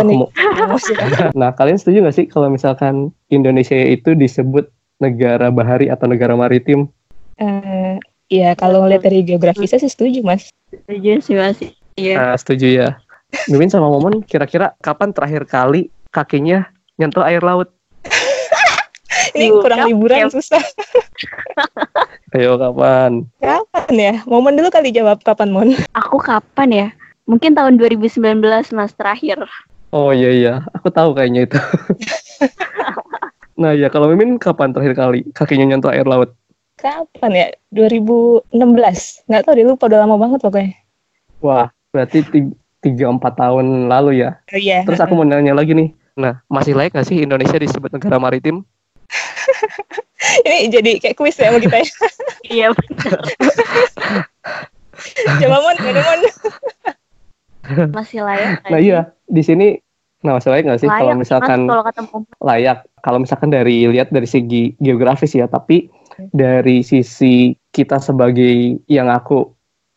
nih. 0.05 0.17
mau- 0.21 0.31
nah, 1.39 1.49
kalian 1.51 1.81
setuju 1.81 2.05
nggak 2.05 2.15
sih 2.15 2.25
kalau 2.29 2.47
misalkan 2.47 3.09
Indonesia 3.29 3.77
itu 3.77 4.17
disebut 4.17 4.69
negara 4.97 5.53
bahari 5.53 5.87
atau 5.87 6.09
negara 6.09 6.33
maritim? 6.33 6.89
Eh, 7.39 7.95
ya 8.27 8.51
kalau 8.57 8.83
ngeliat 8.83 9.05
dari 9.05 9.23
geografisnya 9.23 9.79
sih 9.79 9.89
setuju 9.89 10.25
Mas. 10.25 10.49
Setuju 10.73 11.21
sih 11.23 11.35
Mas. 11.37 11.57
Iya. 11.95 12.15
Nah, 12.17 12.35
setuju 12.35 12.67
ya. 12.67 12.89
Mimin 13.47 13.69
sama 13.69 13.87
Momon 13.87 14.25
kira-kira 14.25 14.73
kapan 14.81 15.13
terakhir 15.13 15.45
kali 15.45 15.93
kakinya 16.09 16.65
nyentuh 16.97 17.21
air 17.21 17.45
laut? 17.45 17.69
Ini 19.37 19.53
kurang 19.61 19.85
yap, 19.85 19.89
liburan 19.93 20.27
susah. 20.33 20.61
Ayo 22.35 22.57
kapan? 22.57 23.29
Kapan 23.41 23.95
ya? 23.95 24.13
Momen 24.25 24.57
dulu 24.57 24.73
kali 24.73 24.89
jawab 24.89 25.21
kapan 25.21 25.53
Mon? 25.53 25.69
Aku 25.93 26.17
kapan 26.17 26.69
ya? 26.73 26.87
Mungkin 27.29 27.53
tahun 27.53 27.77
2019 27.77 28.41
Mas 28.73 28.93
terakhir. 28.97 29.37
Oh 29.89 30.13
iya 30.13 30.29
iya, 30.29 30.53
aku 30.73 30.93
tahu 30.93 31.17
kayaknya 31.17 31.49
itu. 31.49 31.57
nah 33.59 33.75
ya 33.75 33.91
kalau 33.91 34.07
Mimin 34.07 34.39
kapan 34.39 34.71
terakhir 34.71 34.95
kali 34.95 35.19
kakinya 35.35 35.75
nyentuh 35.75 35.91
air 35.91 36.07
laut? 36.07 36.31
Kapan 36.79 37.31
ya? 37.35 37.47
2016. 37.75 39.27
Nggak 39.27 39.41
tahu 39.43 39.53
deh, 39.59 39.65
lupa 39.67 39.91
udah 39.91 39.99
lama 40.07 40.15
banget 40.15 40.39
pokoknya. 40.39 40.71
Wah, 41.43 41.67
berarti 41.91 42.23
ti- 42.23 42.55
tiga 42.79 43.11
empat 43.11 43.35
tahun 43.35 43.91
lalu 43.91 44.23
ya. 44.23 44.39
Oh 44.55 44.59
iya. 44.59 44.87
Terus 44.87 45.03
aku 45.03 45.19
mau 45.19 45.27
nanya 45.27 45.51
lagi 45.51 45.75
nih. 45.75 45.91
Nah, 46.15 46.39
masih 46.47 46.75
layak 46.75 46.95
gak 46.95 47.07
sih 47.07 47.19
Indonesia 47.19 47.59
disebut 47.59 47.91
negara 47.91 48.15
maritim? 48.19 48.63
Ini 50.47 50.71
jadi 50.71 50.91
kayak 50.99 51.15
kuis 51.19 51.35
ya 51.39 51.51
sama 51.51 51.59
kita 51.59 51.83
ya. 51.83 51.87
Iya 52.49 52.67
benar. 52.71 53.19
Coba 55.39 55.57
Mon? 55.63 55.77
Masih 57.93 58.19
layak. 58.23 58.63
nggak 58.63 58.71
Nah 58.71 58.79
iya, 58.79 58.99
di 59.27 59.41
sini 59.43 59.67
nah 60.19 60.35
masih 60.35 60.51
layak 60.51 60.63
gak 60.67 60.81
sih 60.83 60.89
Layak 60.91 60.99
kalau 60.99 61.13
misalkan 61.15 61.59
Mas, 61.63 61.71
kalau 61.71 61.83
ketemu 61.87 62.17
layak? 62.43 62.79
Kalau 62.99 63.19
misalkan 63.23 63.49
dari 63.55 63.77
lihat 63.87 64.11
dari 64.11 64.27
segi 64.27 64.75
geografis 64.83 65.31
ya 65.31 65.47
tapi 65.47 65.87
dari 66.35 66.83
sisi 66.83 67.55
kita 67.71 68.03
sebagai 68.03 68.83
yang 68.91 69.07
aku 69.07 69.47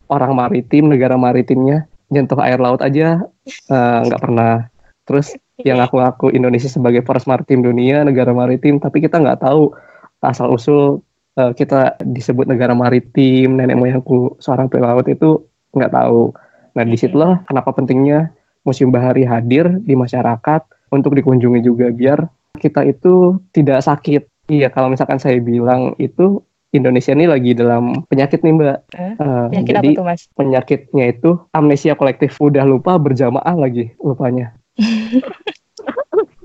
orang 0.07 0.39
maritim 0.39 0.93
negara 0.93 1.19
maritimnya 1.19 1.91
nyentuh 2.13 2.39
air 2.39 2.61
laut 2.61 2.79
aja 2.85 3.25
eh, 3.49 3.99
nggak 4.07 4.23
pernah. 4.23 4.69
Terus 5.09 5.35
yang 5.67 5.83
aku 5.83 5.99
ngaku 5.99 6.27
Indonesia 6.31 6.71
sebagai 6.71 7.03
poros 7.03 7.27
maritim 7.27 7.65
dunia 7.65 8.07
negara 8.07 8.31
maritim 8.31 8.79
tapi 8.79 9.03
kita 9.03 9.19
nggak 9.19 9.43
tahu 9.43 9.75
asal 10.23 10.55
usul 10.55 11.03
eh, 11.41 11.51
kita 11.57 11.99
disebut 12.05 12.47
negara 12.47 12.77
maritim 12.77 13.59
nenek 13.59 13.75
moyangku 13.75 14.39
seorang 14.39 14.71
pelaut 14.71 15.09
itu 15.09 15.43
nggak 15.75 15.91
tahu. 15.91 16.31
Nah 16.79 16.85
di 16.87 16.97
situlah 16.97 17.43
kenapa 17.49 17.73
pentingnya 17.75 18.31
Museum 18.63 18.91
Bahari 18.91 19.23
hadir 19.23 19.67
di 19.83 19.95
masyarakat 19.95 20.63
untuk 20.89 21.13
dikunjungi 21.13 21.61
juga 21.61 21.91
biar 21.91 22.19
kita 22.55 22.87
itu 22.87 23.39
tidak 23.51 23.83
sakit. 23.83 24.23
Iya, 24.47 24.69
kalau 24.69 24.91
misalkan 24.91 25.19
saya 25.19 25.39
bilang 25.39 25.95
itu 25.97 26.43
Indonesia 26.71 27.13
ini 27.13 27.27
lagi 27.27 27.53
dalam 27.53 28.07
penyakit 28.07 28.41
nih 28.41 28.53
Mbak. 28.55 28.79
Eh, 28.93 29.13
Eh, 29.13 29.45
Penyakit 29.51 29.73
apa 29.73 29.83
jadi 29.83 29.89
tuh 29.93 30.05
Mas? 30.05 30.21
penyakitnya 30.33 31.05
itu 31.11 31.31
amnesia 31.51 31.93
kolektif. 31.93 32.39
Udah 32.39 32.63
lupa 32.63 32.97
berjamaah 32.97 33.55
lagi 33.55 33.93
lupanya. 33.99 34.55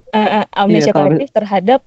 Eh, 0.08 0.24
eh, 0.40 0.46
amnesia 0.56 0.90
Iya, 0.90 0.96
kalau- 0.96 1.14
kolektif 1.14 1.30
terhadap 1.30 1.80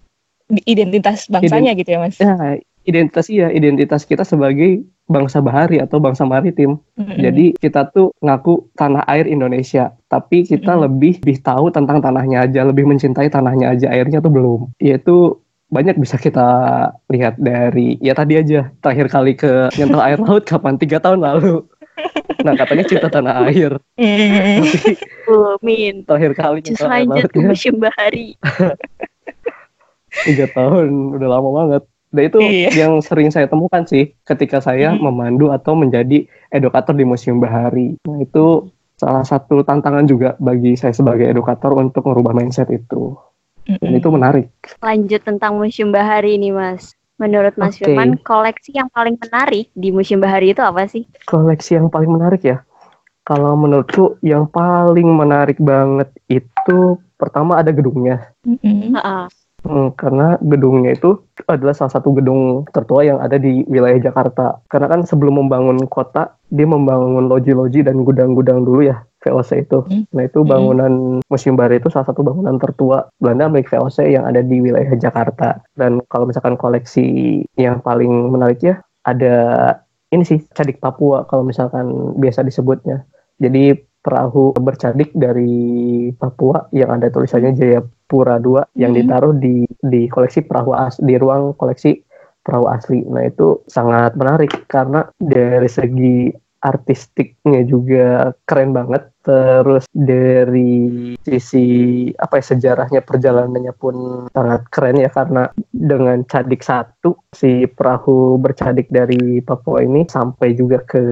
identitas 0.63 1.27
bangsanya 1.27 1.73
gitu 1.73 1.89
ya 1.89 1.99
Mas? 1.99 2.21
Ya, 2.21 2.37
identitas 2.85 3.27
iya, 3.27 3.49
identitas 3.49 4.05
kita 4.05 4.23
sebagai 4.23 4.85
bangsa 5.11 5.43
bahari 5.43 5.83
atau 5.83 5.99
bangsa 5.99 6.23
maritim. 6.23 6.79
Mm-mm. 6.95 7.19
Jadi 7.19 7.59
kita 7.59 7.91
tuh 7.91 8.15
ngaku 8.23 8.71
tanah 8.79 9.03
air 9.11 9.27
Indonesia, 9.27 9.91
tapi 10.07 10.47
kita 10.47 10.79
Mm-mm. 10.79 10.87
lebih 10.87 11.19
lebih 11.19 11.43
tahu 11.43 11.75
tentang 11.75 11.99
tanahnya 11.99 12.47
aja, 12.47 12.63
lebih 12.63 12.87
mencintai 12.87 13.27
tanahnya 13.27 13.75
aja, 13.75 13.91
airnya 13.91 14.23
tuh 14.23 14.31
belum. 14.31 14.71
Yaitu 14.79 15.43
banyak 15.71 15.99
bisa 15.99 16.19
kita 16.19 16.49
lihat 17.11 17.39
dari 17.39 17.95
ya 18.03 18.15
tadi 18.15 18.39
aja 18.39 18.71
terakhir 18.83 19.07
kali 19.07 19.39
ke 19.39 19.71
nyentuh 19.79 20.03
air 20.03 20.19
laut 20.19 20.47
kapan 20.47 20.79
tiga 20.79 21.03
tahun 21.03 21.27
lalu. 21.27 21.67
Nah 22.41 22.57
katanya 22.57 22.89
cinta 22.89 23.13
tanah 23.13 23.53
air, 23.53 23.77
tapi 24.01 24.97
Bu, 25.29 25.61
Min. 25.61 26.09
terakhir 26.09 26.33
kali 26.33 26.65
nyentuh 26.65 26.89
air 26.89 27.05
lanjut 27.05 27.29
ke 27.29 27.71
bahari. 27.77 28.41
tiga 30.25 30.49
tahun, 30.57 31.21
udah 31.21 31.29
lama 31.29 31.49
banget. 31.53 31.83
Dan 32.11 32.23
itu 32.27 32.39
Iya. 32.43 32.71
yang 32.87 32.99
sering 32.99 33.31
saya 33.31 33.47
temukan 33.47 33.87
sih 33.87 34.15
ketika 34.27 34.59
saya 34.59 34.91
Hmm. 34.91 35.07
memandu 35.07 35.55
atau 35.55 35.79
menjadi 35.79 36.27
edukator 36.51 36.93
di 36.93 37.07
Museum 37.07 37.39
Bahari. 37.39 37.95
Nah 38.03 38.19
itu 38.19 38.67
salah 38.99 39.25
satu 39.25 39.63
tantangan 39.63 40.05
juga 40.05 40.35
bagi 40.37 40.75
saya 40.75 40.93
sebagai 40.93 41.25
edukator 41.25 41.73
untuk 41.79 42.05
merubah 42.05 42.35
mindset 42.35 42.69
itu. 42.69 43.15
Dan 43.65 43.95
Mm-mm. 43.95 44.01
itu 44.03 44.09
menarik. 44.11 44.47
Lanjut 44.83 45.23
tentang 45.23 45.55
museum 45.55 45.95
bahari 45.95 46.35
ini 46.35 46.51
Mas. 46.51 46.91
Menurut 47.21 47.55
Mas 47.55 47.77
Oke. 47.79 47.87
Firman, 47.87 48.19
koleksi 48.19 48.75
yang 48.75 48.91
paling 48.91 49.15
menarik 49.21 49.71
di 49.77 49.95
museum 49.95 50.19
bahari 50.19 50.51
itu 50.51 50.65
apa 50.65 50.89
sih? 50.91 51.07
Koleksi 51.29 51.79
yang 51.79 51.87
paling 51.87 52.11
menarik 52.11 52.43
ya. 52.43 52.65
Kalau 53.23 53.55
menurutku 53.55 54.19
yang 54.25 54.49
paling 54.51 55.07
menarik 55.07 55.61
banget 55.63 56.11
itu 56.27 56.99
pertama 57.15 57.61
ada 57.61 57.71
gedungnya. 57.71 58.33
Mm-mm. 58.43 58.97
Heeh. 58.97 59.23
Hmm, 59.61 59.93
karena 59.93 60.41
gedungnya 60.41 60.97
itu 60.97 61.21
adalah 61.45 61.77
salah 61.77 61.93
satu 61.93 62.17
gedung 62.17 62.65
tertua 62.73 63.05
yang 63.05 63.19
ada 63.21 63.37
di 63.37 63.63
wilayah 63.69 64.01
Jakarta. 64.01 64.61
Karena 64.73 64.89
kan 64.89 65.01
sebelum 65.05 65.37
membangun 65.37 65.85
kota, 65.87 66.35
dia 66.49 66.65
membangun 66.65 67.29
loji-loji 67.29 67.85
dan 67.85 68.01
gudang-gudang 68.03 68.65
dulu 68.65 68.89
ya, 68.89 69.05
VOC 69.21 69.51
itu. 69.69 69.79
Hmm. 69.85 70.05
Nah 70.17 70.23
itu 70.25 70.41
bangunan 70.43 71.21
Museum 71.29 71.55
Bahari 71.61 71.79
itu 71.79 71.93
salah 71.93 72.09
satu 72.09 72.25
bangunan 72.25 72.57
tertua 72.57 73.13
Belanda 73.21 73.53
milik 73.53 73.69
VOC 73.69 74.09
yang 74.09 74.25
ada 74.25 74.41
di 74.41 74.65
wilayah 74.65 74.97
Jakarta. 74.97 75.61
Dan 75.77 76.01
kalau 76.09 76.25
misalkan 76.25 76.57
koleksi 76.57 77.41
yang 77.61 77.85
paling 77.85 78.11
menarik 78.33 78.65
ya, 78.65 78.81
ada 79.05 79.37
ini 80.11 80.27
sih, 80.27 80.43
Cadik 80.57 80.83
Papua 80.83 81.29
kalau 81.29 81.47
misalkan 81.47 82.17
biasa 82.19 82.43
disebutnya. 82.43 83.07
Jadi 83.41 83.73
perahu 84.01 84.57
bercadik 84.57 85.13
dari 85.13 86.09
Papua 86.17 86.69
yang 86.73 86.97
ada 86.97 87.13
tulisannya 87.13 87.53
Jayapura 87.57 88.41
2 88.41 88.65
yang 88.77 88.93
Hmm. 88.93 88.99
ditaruh 89.05 89.35
di 89.37 89.69
di 89.85 90.09
koleksi 90.09 90.45
perahu 90.45 90.73
as 90.73 90.97
di 91.01 91.15
ruang 91.21 91.53
koleksi 91.57 92.01
perahu 92.41 92.67
asli. 92.73 93.05
Nah, 93.05 93.29
itu 93.29 93.61
sangat 93.69 94.17
menarik 94.17 94.65
karena 94.67 95.05
dari 95.21 95.69
segi 95.69 96.33
artistiknya 96.61 97.65
juga 97.65 98.37
keren 98.45 98.77
banget. 98.77 99.09
Terus 99.21 99.85
dari 99.93 101.13
sisi 101.21 101.67
apa 102.17 102.41
ya 102.41 102.45
sejarahnya 102.57 103.01
perjalanannya 103.05 103.75
pun 103.77 104.25
sangat 104.33 104.63
keren 104.73 104.97
ya 104.97 105.13
karena 105.13 105.53
dengan 105.69 106.25
cadik 106.25 106.65
satu 106.65 107.21
si 107.29 107.69
perahu 107.69 108.41
bercadik 108.41 108.89
dari 108.89 109.45
Papua 109.45 109.85
ini 109.85 110.09
sampai 110.09 110.57
juga 110.57 110.81
ke 110.89 111.03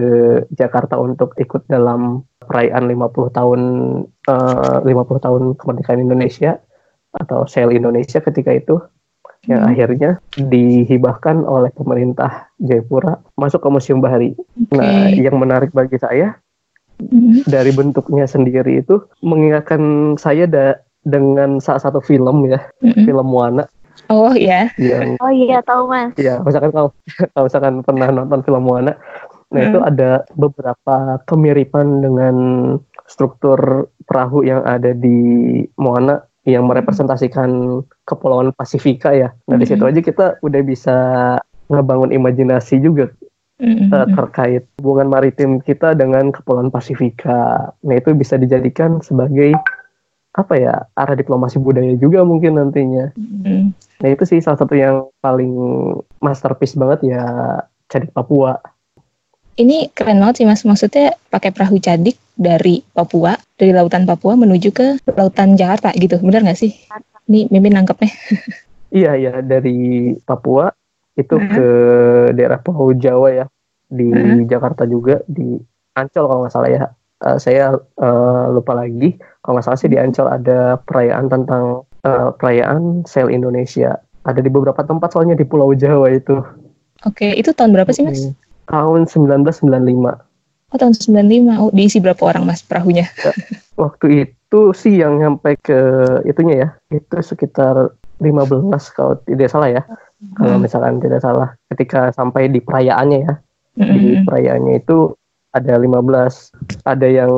Jakarta 0.57 0.97
untuk 0.97 1.37
ikut 1.37 1.69
dalam 1.69 2.25
perayaan 2.41 2.89
50 2.89 3.37
tahun 3.37 3.61
eh, 4.25 4.79
50 4.89 5.25
tahun 5.25 5.43
kemerdekaan 5.61 6.01
Indonesia 6.01 6.57
atau 7.13 7.45
Sel 7.45 7.73
Indonesia 7.77 8.21
ketika 8.25 8.53
itu 8.57 8.81
yang 9.47 9.63
Hmm. 9.63 9.71
akhirnya 9.71 10.11
dihibahkan 10.35 11.45
oleh 11.45 11.71
pemerintah 11.71 12.51
Jayapura 12.59 13.23
masuk 13.35 13.63
ke 13.63 13.69
Museum 13.69 14.01
Bahari. 14.01 14.35
Nah, 14.71 15.09
Oke. 15.09 15.23
yang 15.23 15.39
menarik 15.39 15.71
bagi 15.71 15.97
saya 15.97 16.35
Mm-mm. 16.99 17.47
dari 17.47 17.71
bentuknya 17.71 18.27
sendiri 18.27 18.83
itu 18.83 18.99
mengingatkan 19.23 19.81
saya 20.17 20.45
da- 20.45 20.83
dengan 21.07 21.63
salah 21.63 21.79
satu 21.79 22.03
film 22.03 22.43
ya, 22.45 22.59
Mm-mm. 22.83 23.07
film 23.07 23.27
Moana 23.27 23.65
Oh 24.09 24.33
ya. 24.33 24.73
yang 24.77 25.21
Oh 25.21 25.29
iya, 25.29 25.61
tahu 25.61 25.87
Mas. 25.87 26.17
ya 26.17 26.41
misalkan 26.41 26.73
kalau 26.73 26.91
kalau 27.33 27.45
misalkan 27.47 27.75
pernah 27.83 28.09
nonton 28.09 28.41
film 28.43 28.63
Moana, 28.65 28.97
nah 29.49 29.61
Hmm. 29.63 29.69
itu 29.69 29.79
ada 29.79 30.11
beberapa 30.35 30.97
kemiripan 31.25 32.01
dengan 32.01 32.37
struktur 33.05 33.59
perahu 34.05 34.43
yang 34.43 34.65
ada 34.65 34.93
di 34.93 35.17
Moana 35.77 36.25
yang 36.49 36.65
merepresentasikan 36.65 37.85
kepulauan 38.09 38.57
Pasifika 38.57 39.13
ya. 39.13 39.37
Nah 39.53 39.61
di 39.61 39.69
situ 39.69 39.85
aja 39.85 40.01
kita 40.01 40.41
udah 40.41 40.63
bisa 40.65 40.97
ngebangun 41.69 42.17
imajinasi 42.17 42.81
juga 42.81 43.13
Mm-mm. 43.61 43.93
eh, 43.93 44.09
terkait 44.17 44.65
hubungan 44.81 45.13
maritim 45.13 45.61
kita 45.61 45.93
dengan 45.93 46.33
kepulauan 46.33 46.73
Pasifika. 46.73 47.69
Nah 47.85 47.95
itu 48.01 48.17
bisa 48.17 48.41
dijadikan 48.41 49.05
sebagai 49.05 49.53
apa 50.33 50.55
ya 50.57 50.75
arah 50.97 51.19
diplomasi 51.19 51.61
budaya 51.61 51.93
juga 52.01 52.25
mungkin 52.25 52.57
nantinya. 52.57 53.13
Mm-mm. 53.13 53.77
Nah 54.01 54.09
itu 54.09 54.25
sih 54.25 54.41
salah 54.41 54.57
satu 54.57 54.73
yang 54.73 55.13
paling 55.21 55.53
masterpiece 56.25 56.79
banget 56.81 57.13
ya 57.13 57.23
Cadik 57.93 58.17
Papua. 58.17 58.57
Ini 59.59 59.91
keren 59.91 60.23
banget 60.23 60.39
sih 60.39 60.47
mas, 60.47 60.63
maksudnya 60.63 61.19
pakai 61.35 61.51
perahu 61.51 61.83
cadik 61.83 62.15
dari 62.39 62.79
Papua, 62.95 63.35
dari 63.59 63.75
lautan 63.75 64.07
Papua 64.07 64.39
menuju 64.39 64.71
ke 64.71 64.87
lautan 65.19 65.59
Jakarta 65.59 65.91
gitu, 65.99 66.15
benar 66.23 66.47
nggak 66.47 66.55
sih? 66.59 66.71
Ini 67.27 67.51
Mimin 67.51 67.75
nangkepnya. 67.75 68.11
Iya 68.89 69.21
iya 69.21 69.33
dari 69.45 70.17
Papua 70.25 70.73
itu 71.13 71.37
Hmm. 71.37 71.53
ke 71.53 71.69
daerah 72.33 72.57
Pulau 72.57 72.97
Jawa 72.97 73.29
ya 73.37 73.47
di 73.85 74.09
Hmm. 74.09 74.49
Jakarta 74.49 74.89
juga 74.89 75.21
di 75.29 75.61
Ancol 75.93 76.25
kalau 76.25 76.41
nggak 76.41 76.55
salah 76.57 76.71
ya. 76.73 76.85
Eh, 77.21 77.37
saya 77.37 77.77
eh, 77.77 78.45
lupa 78.49 78.73
lagi 78.73 79.21
kalau 79.45 79.61
nggak 79.61 79.67
salah 79.69 79.77
sih 79.77 79.93
di 79.93 80.01
Ancol 80.01 80.33
ada 80.33 80.81
perayaan 80.81 81.29
tentang 81.29 81.85
eh, 82.01 82.29
perayaan 82.33 83.05
Sel 83.05 83.29
Indonesia. 83.29 84.01
Ada 84.25 84.41
di 84.41 84.49
beberapa 84.49 84.81
tempat 84.81 85.13
soalnya 85.13 85.37
di 85.37 85.45
Pulau 85.45 85.69
Jawa 85.77 86.09
itu. 86.09 86.41
Oke, 87.05 87.29
itu 87.37 87.53
tahun 87.53 87.77
berapa 87.77 87.93
sih 87.93 88.09
mas? 88.09 88.33
Hmm. 88.69 88.77
Tahun 88.77 89.01
1995. 89.09 90.29
Oh 90.69 90.77
tahun 90.77 90.93
95, 90.93 91.65
oh 91.65 91.73
diisi 91.73 91.97
berapa 91.97 92.21
orang 92.29 92.45
mas 92.45 92.61
perahunya? 92.61 93.09
Waktu 93.81 94.29
itu 94.29 94.61
sih 94.77 95.01
yang 95.01 95.17
nyampe 95.17 95.57
ke 95.65 95.81
itunya 96.29 96.55
ya, 96.61 96.69
itu 96.93 97.17
sekitar 97.25 97.89
15 98.21 98.93
kalau 98.93 99.17
tidak 99.25 99.49
salah 99.49 99.73
ya. 99.73 99.83
Kalau 100.37 100.61
Hmm. 100.61 100.65
misalkan 100.67 101.01
tidak 101.01 101.25
salah, 101.25 101.57
ketika 101.73 102.13
sampai 102.13 102.53
di 102.53 102.61
perayaannya 102.61 103.19
ya, 103.25 103.35
di 103.79 104.19
Mm-mm. 104.19 104.27
perayaannya 104.27 104.83
itu 104.83 105.15
ada 105.55 105.81
15. 105.81 106.53
Ada 106.85 107.09
yang 107.09 107.33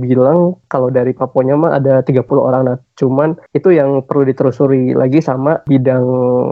bilang 0.00 0.56
kalau 0.72 0.88
dari 0.88 1.12
Papuanya 1.12 1.58
mah 1.58 1.76
ada 1.76 2.00
30 2.00 2.40
orang. 2.40 2.62
Nah, 2.64 2.78
cuman 2.96 3.36
itu 3.52 3.74
yang 3.74 4.00
perlu 4.06 4.24
ditelusuri 4.24 4.96
lagi 4.96 5.20
sama 5.20 5.60
bidang 5.68 6.06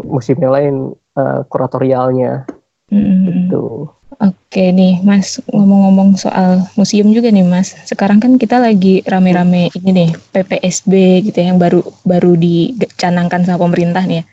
musim 0.05 0.37
yang 0.43 0.53
lain 0.53 0.75
uh, 1.17 1.47
kuratorialnya. 1.49 2.45
Mm-mm. 2.93 3.25
Gitu. 3.25 3.89
Oke 4.19 4.75
nih 4.75 4.99
Mas, 5.07 5.39
ngomong-ngomong 5.47 6.19
soal 6.19 6.67
museum 6.75 7.15
juga 7.15 7.31
nih 7.31 7.47
Mas. 7.47 7.79
Sekarang 7.87 8.19
kan 8.19 8.35
kita 8.35 8.59
lagi 8.59 8.99
rame-rame 9.07 9.71
ini 9.79 9.91
nih 9.95 10.11
PPSB 10.35 11.23
gitu 11.31 11.39
ya, 11.39 11.55
yang 11.55 11.63
baru 11.63 11.87
baru 12.03 12.35
dicanangkan 12.35 13.47
sama 13.47 13.63
pemerintah 13.71 14.03
nih 14.03 14.19
ya. 14.19 14.25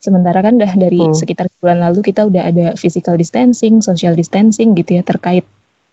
Sementara 0.00 0.40
kan 0.40 0.56
udah 0.56 0.72
dari 0.80 1.04
Hmm. 1.04 1.12
sekitar 1.12 1.52
bulan 1.60 1.84
lalu 1.84 2.00
kita 2.00 2.24
udah 2.24 2.48
ada 2.48 2.66
physical 2.80 3.20
distancing, 3.20 3.84
social 3.84 4.16
distancing 4.16 4.72
gitu 4.72 4.96
ya 4.96 5.02
terkait 5.04 5.44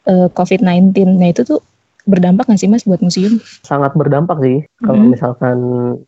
eh, 0.07 0.27
COVID-19. 0.31 1.19
Nah 1.19 1.31
itu 1.31 1.43
tuh 1.43 1.59
berdampak 2.07 2.47
nggak 2.47 2.59
sih 2.63 2.71
Mas 2.71 2.87
buat 2.87 3.03
museum? 3.03 3.43
Sangat 3.63 3.91
berdampak 3.95 4.39
sih 4.39 4.63
kalau 4.79 5.03
Mhm. 5.03 5.11
misalkan 5.19 5.57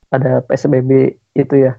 ada 0.08 0.40
PSBB 0.40 1.20
itu 1.36 1.56
ya. 1.68 1.76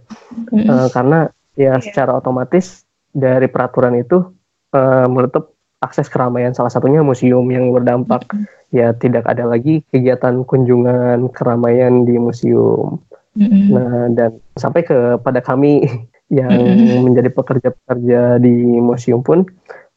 Mm-mm. 0.53 0.69
Eh, 0.69 0.89
karena 0.93 1.33
ya 1.57 1.81
secara 1.81 2.13
otomatis 2.13 2.85
dari 3.09 3.49
peraturan 3.49 3.97
itu 3.97 4.36
eh, 4.77 5.07
menutup 5.09 5.57
akses 5.81 6.09
keramaian 6.09 6.57
salah 6.57 6.73
satunya 6.73 7.05
museum 7.05 7.45
yang 7.53 7.69
berdampak 7.69 8.25
ya 8.73 8.97
tidak 8.97 9.29
ada 9.29 9.45
lagi 9.45 9.85
kegiatan 9.93 10.43
kunjungan 10.45 11.29
keramaian 11.33 12.09
di 12.09 12.17
museum. 12.17 13.01
Mm-mm. 13.37 13.77
Nah 13.77 14.09
dan 14.17 14.41
sampai 14.57 14.83
kepada 14.89 15.45
kami 15.45 15.85
yang 16.39 16.51
Mm-mm. 16.51 17.13
menjadi 17.13 17.31
pekerja-pekerja 17.31 18.41
di 18.41 18.81
museum 18.81 19.21
pun 19.21 19.45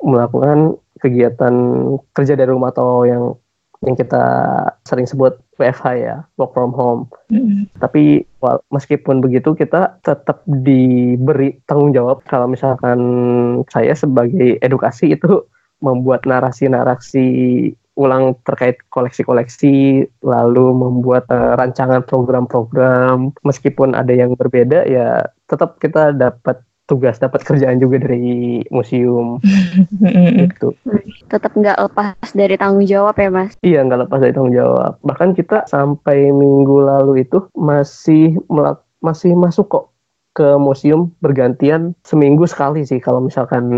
melakukan 0.04 0.80
kegiatan 1.00 1.56
kerja 2.12 2.36
dari 2.36 2.52
rumah 2.52 2.76
atau 2.76 3.08
yang 3.08 3.24
yang 3.80 3.96
kita 3.96 4.24
sering 4.84 5.08
sebut 5.08 5.40
WFH 5.60 5.86
ya 6.00 6.16
work 6.40 6.56
from 6.56 6.72
home. 6.72 7.02
Mm-mm. 7.30 7.68
Tapi 7.78 8.24
wal- 8.40 8.64
meskipun 8.72 9.20
begitu 9.20 9.54
kita 9.54 10.00
tetap 10.02 10.42
diberi 10.48 11.60
tanggung 11.68 11.92
jawab 11.92 12.24
kalau 12.26 12.48
misalkan 12.48 13.00
saya 13.68 13.92
sebagai 13.94 14.58
edukasi 14.64 15.14
itu 15.14 15.44
membuat 15.86 16.24
narasi-narasi 16.24 17.28
ulang 18.00 18.32
terkait 18.48 18.80
koleksi-koleksi 18.88 20.08
lalu 20.24 20.66
membuat 20.72 21.28
eh, 21.28 21.54
rancangan 21.60 22.08
program-program 22.08 23.36
meskipun 23.44 23.92
ada 23.92 24.16
yang 24.16 24.40
berbeda 24.40 24.88
ya 24.88 25.28
tetap 25.52 25.84
kita 25.84 26.16
dapat 26.16 26.64
tugas 26.90 27.22
dapat 27.22 27.46
kerjaan 27.46 27.78
juga 27.78 28.02
dari 28.02 28.66
museum 28.74 29.38
itu 30.50 30.74
Tetap 31.30 31.54
nggak 31.54 31.78
lepas 31.78 32.18
dari 32.34 32.58
tanggung 32.58 32.90
jawab 32.90 33.14
ya 33.22 33.30
Mas. 33.30 33.54
Iya, 33.62 33.86
nggak 33.86 34.10
lepas 34.10 34.18
dari 34.18 34.34
tanggung 34.34 34.58
jawab. 34.58 34.98
Bahkan 35.06 35.38
kita 35.38 35.70
sampai 35.70 36.34
minggu 36.34 36.82
lalu 36.82 37.22
itu 37.22 37.46
masih 37.54 38.34
melak- 38.50 38.86
masih 39.06 39.38
masuk 39.38 39.70
kok 39.70 39.86
ke 40.34 40.58
museum 40.58 41.14
bergantian 41.22 41.94
seminggu 42.02 42.50
sekali 42.50 42.82
sih 42.82 42.98
kalau 42.98 43.22
misalkan 43.22 43.70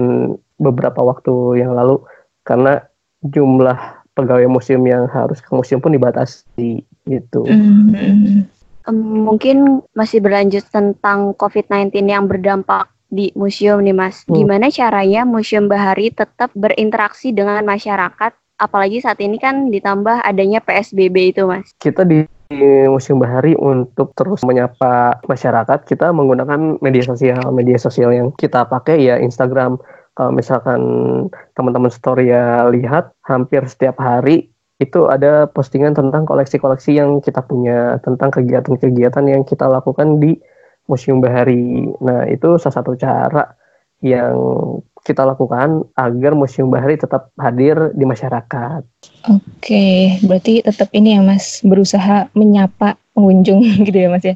beberapa 0.61 1.01
waktu 1.03 1.59
yang 1.59 1.75
lalu 1.75 1.99
karena 2.47 2.79
jumlah 3.25 3.77
pegawai 4.15 4.47
museum 4.47 4.83
yang 4.85 5.07
harus 5.09 5.39
ke 5.39 5.49
museum 5.51 5.79
pun 5.79 5.95
dibatasi 5.95 6.83
gitu. 7.07 7.41
Mm-mm. 7.47 8.45
Em, 8.89 8.97
mungkin 8.97 9.85
masih 9.93 10.21
berlanjut 10.21 10.65
tentang 10.69 11.37
COVID-19 11.37 12.05
yang 12.09 12.25
berdampak 12.25 12.89
di 13.11 13.29
museum 13.35 13.83
nih 13.83 13.93
Mas. 13.93 14.23
Hmm. 14.25 14.39
Gimana 14.39 14.71
caranya 14.71 15.27
Museum 15.27 15.67
Bahari 15.67 16.09
tetap 16.09 16.49
berinteraksi 16.55 17.35
dengan 17.35 17.61
masyarakat? 17.67 18.31
Apalagi 18.57 19.03
saat 19.03 19.19
ini 19.19 19.35
kan 19.35 19.67
ditambah 19.67 20.23
adanya 20.23 20.63
PSBB 20.63 21.35
itu 21.35 21.43
Mas. 21.43 21.75
Kita 21.75 22.07
di 22.07 22.23
Museum 22.87 23.19
Bahari 23.19 23.55
untuk 23.55 24.15
terus 24.15 24.43
menyapa 24.47 25.19
masyarakat, 25.27 25.87
kita 25.87 26.11
menggunakan 26.15 26.79
media 26.79 27.03
sosial. 27.03 27.51
Media 27.51 27.77
sosial 27.79 28.15
yang 28.15 28.31
kita 28.35 28.63
pakai 28.67 29.03
ya 29.03 29.15
Instagram. 29.19 29.79
Kalau 30.11 30.31
misalkan 30.35 30.81
teman-teman 31.55 31.91
story 31.91 32.31
ya 32.31 32.67
lihat, 32.67 33.15
hampir 33.23 33.63
setiap 33.67 33.99
hari 33.99 34.51
itu 34.81 35.07
ada 35.07 35.45
postingan 35.47 35.93
tentang 35.93 36.25
koleksi-koleksi 36.25 36.97
yang 36.97 37.21
kita 37.21 37.39
punya, 37.45 38.01
tentang 38.01 38.33
kegiatan-kegiatan 38.33 39.25
yang 39.29 39.45
kita 39.45 39.69
lakukan 39.69 40.19
di 40.19 40.35
Museum 40.91 41.23
Bahari. 41.23 41.87
Nah, 42.03 42.27
itu 42.27 42.59
salah 42.59 42.75
satu 42.83 42.99
cara 42.99 43.55
yang 44.03 44.35
kita 45.01 45.23
lakukan 45.23 45.87
agar 45.95 46.33
Museum 46.35 46.67
Bahari 46.67 46.99
tetap 46.99 47.31
hadir 47.39 47.95
di 47.95 48.03
masyarakat. 48.03 48.81
Oke, 49.31 50.19
berarti 50.25 50.61
tetap 50.61 50.91
ini 50.91 51.15
ya 51.15 51.21
Mas, 51.23 51.63
berusaha 51.63 52.27
menyapa 52.35 52.99
pengunjung 53.15 53.63
gitu 53.87 53.97
ya 53.97 54.09
Mas 54.11 54.25
ya. 54.25 54.35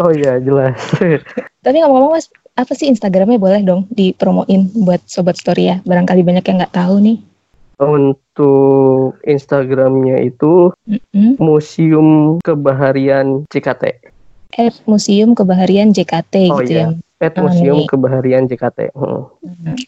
Oh 0.00 0.10
iya, 0.10 0.40
jelas. 0.42 0.76
Tapi 1.64 1.76
ngomong-ngomong 1.78 2.18
Mas, 2.18 2.26
apa 2.52 2.72
sih 2.76 2.88
Instagramnya 2.88 3.40
boleh 3.40 3.60
dong 3.64 3.88
dipromoin 3.92 4.68
buat 4.84 5.00
Sobat 5.08 5.40
Story 5.40 5.72
ya? 5.72 5.76
Barangkali 5.84 6.20
banyak 6.24 6.44
yang 6.44 6.58
nggak 6.60 6.76
tahu 6.76 7.00
nih. 7.00 7.18
Untuk 7.82 9.18
Instagramnya 9.26 10.22
itu 10.22 10.70
Mm-mm. 10.86 11.40
Museum 11.40 12.38
Kebaharian 12.44 13.48
Cikate. 13.48 14.11
At 14.52 14.74
Museum 14.84 15.32
Kebaharian 15.32 15.90
JKT 15.90 16.34
Oh, 16.52 16.60
gitu 16.60 16.72
iya. 16.76 16.86
ya. 16.92 17.22
At 17.22 17.38
Museum. 17.38 17.86
Kebaharian 17.86 18.44
JKT. 18.44 18.92
Hmm. 18.92 19.30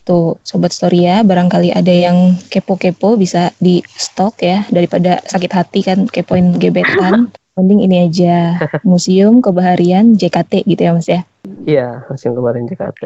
Tuh 0.06 0.38
Sobat 0.40 0.70
Story 0.70 1.04
ya, 1.04 1.20
barangkali 1.20 1.74
ada 1.74 1.90
yang 1.90 2.38
kepo-kepo 2.46 3.18
bisa 3.18 3.50
di 3.58 3.82
stok 3.84 4.38
ya 4.38 4.62
daripada 4.70 5.18
sakit 5.26 5.50
hati 5.50 5.80
kan 5.82 6.06
kepoin 6.06 6.56
gebetan. 6.56 7.28
Mending 7.54 7.86
ini 7.86 8.10
aja 8.10 8.58
Museum 8.82 9.38
Kebaharian 9.38 10.18
JKT 10.18 10.66
gitu 10.66 10.80
ya 10.80 10.90
Mas 10.90 11.06
ya. 11.06 11.22
Iya, 11.62 12.02
Museum 12.08 12.34
Kebaharian 12.34 12.66
JKT. 12.66 13.02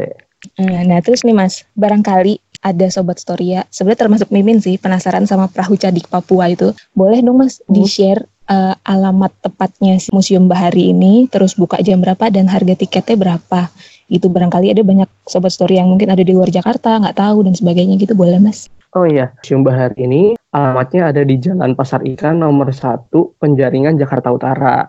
Nah, 0.62 0.80
nah, 0.86 0.98
terus 1.02 1.20
nih 1.20 1.34
Mas, 1.34 1.66
barangkali 1.74 2.38
ada 2.60 2.86
Sobat 2.88 3.18
Storia, 3.18 3.68
sebenarnya 3.68 4.08
termasuk 4.08 4.28
Mimin 4.30 4.58
sih, 4.58 4.76
penasaran 4.76 5.28
sama 5.28 5.46
perahu 5.46 5.76
cadik 5.76 6.08
Papua 6.08 6.48
itu. 6.48 6.72
Boleh 6.92 7.20
dong 7.20 7.38
Mas, 7.38 7.60
Hmm. 7.64 7.76
di-share 7.76 8.24
eh, 8.48 8.74
alamat 8.88 9.32
tepatnya 9.44 10.00
si 10.00 10.08
Museum 10.10 10.48
Bahari 10.48 10.90
ini, 10.90 11.28
terus 11.28 11.54
buka 11.54 11.78
jam 11.84 12.00
berapa 12.00 12.32
dan 12.32 12.48
harga 12.48 12.74
tiketnya 12.74 13.16
berapa? 13.16 13.68
Gitu, 14.08 14.26
barangkali 14.32 14.72
ada 14.72 14.80
banyak 14.80 15.08
Sobat 15.28 15.52
Story 15.52 15.76
yang 15.76 15.92
mungkin 15.92 16.08
ada 16.08 16.24
di 16.24 16.32
luar 16.32 16.48
Jakarta, 16.48 16.96
nggak 16.96 17.20
tahu 17.20 17.44
dan 17.44 17.52
sebagainya 17.52 18.00
gitu, 18.00 18.16
boleh 18.16 18.40
Mas? 18.40 18.72
Oh 18.96 19.04
iya, 19.04 19.36
Museum 19.36 19.60
Bahari 19.60 20.00
ini 20.00 20.22
alamatnya 20.48 21.12
ada 21.12 21.20
di 21.20 21.36
Jalan 21.36 21.76
Pasar 21.76 22.00
Ikan 22.08 22.40
nomor 22.40 22.72
1 22.72 23.36
Penjaringan 23.36 24.00
Jakarta 24.00 24.32
Utara. 24.32 24.88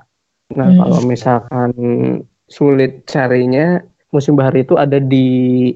Nah, 0.55 0.71
Hmm. 0.71 0.79
kalau 0.79 0.99
misalkan 1.03 1.71
sulit 2.47 3.03
carinya, 3.11 3.83
Museum 4.09 4.39
Bahari 4.39 4.65
itu 4.65 4.79
ada 4.79 4.97
di 4.97 5.27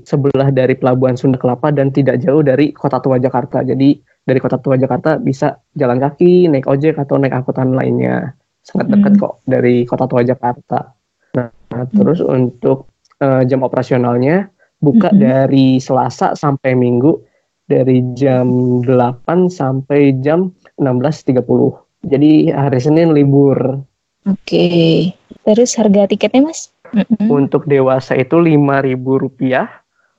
sebelah 0.07 0.49
dari 0.49 0.73
Pelabuhan 0.73 1.13
Sunda 1.13 1.37
Kelapa 1.37 1.69
dan 1.69 1.93
tidak 1.93 2.17
jauh 2.23 2.41
dari 2.41 2.73
Kota 2.73 2.97
Tua 2.97 3.21
Jakarta. 3.21 3.61
Jadi 3.61 4.01
dari 4.23 4.39
Kota 4.39 4.57
Tua 4.59 4.79
Jakarta 4.79 5.19
bisa 5.19 5.59
jalan 5.75 5.99
kaki, 5.99 6.47
naik 6.47 6.67
ojek 6.67 6.95
atau 6.95 7.19
naik 7.19 7.35
angkutan 7.35 7.75
lainnya. 7.75 8.31
Sangat 8.63 8.95
dekat 8.95 9.19
Hmm. 9.19 9.21
kok 9.21 9.33
dari 9.43 9.83
Kota 9.83 10.07
Tua 10.07 10.23
Jakarta. 10.23 10.95
Nah, 11.35 11.51
nah, 11.51 11.85
terus 11.91 12.23
untuk 12.23 12.87
eh, 13.23 13.47
jam 13.47 13.63
operasionalnya 13.63 14.51
buka 14.83 15.07
Mhm. 15.11 15.19
dari 15.19 15.67
Selasa 15.79 16.35
sampai 16.35 16.75
Minggu 16.75 17.15
dari 17.63 18.03
jam 18.19 18.79
8 18.83 19.47
sampai 19.47 20.19
jam 20.19 20.51
16.30. 20.75 21.79
Jadi 22.03 22.51
hari 22.51 22.79
Senin 22.83 23.15
libur. 23.15 23.79
Oke, 24.27 25.11
terus 25.47 25.75
harga 25.79 26.07
tiketnya 26.11 26.51
Mas? 26.51 26.67
Untuk 27.31 27.63
dewasa 27.63 28.19
itu 28.19 28.43
Rp5.000, 28.43 29.67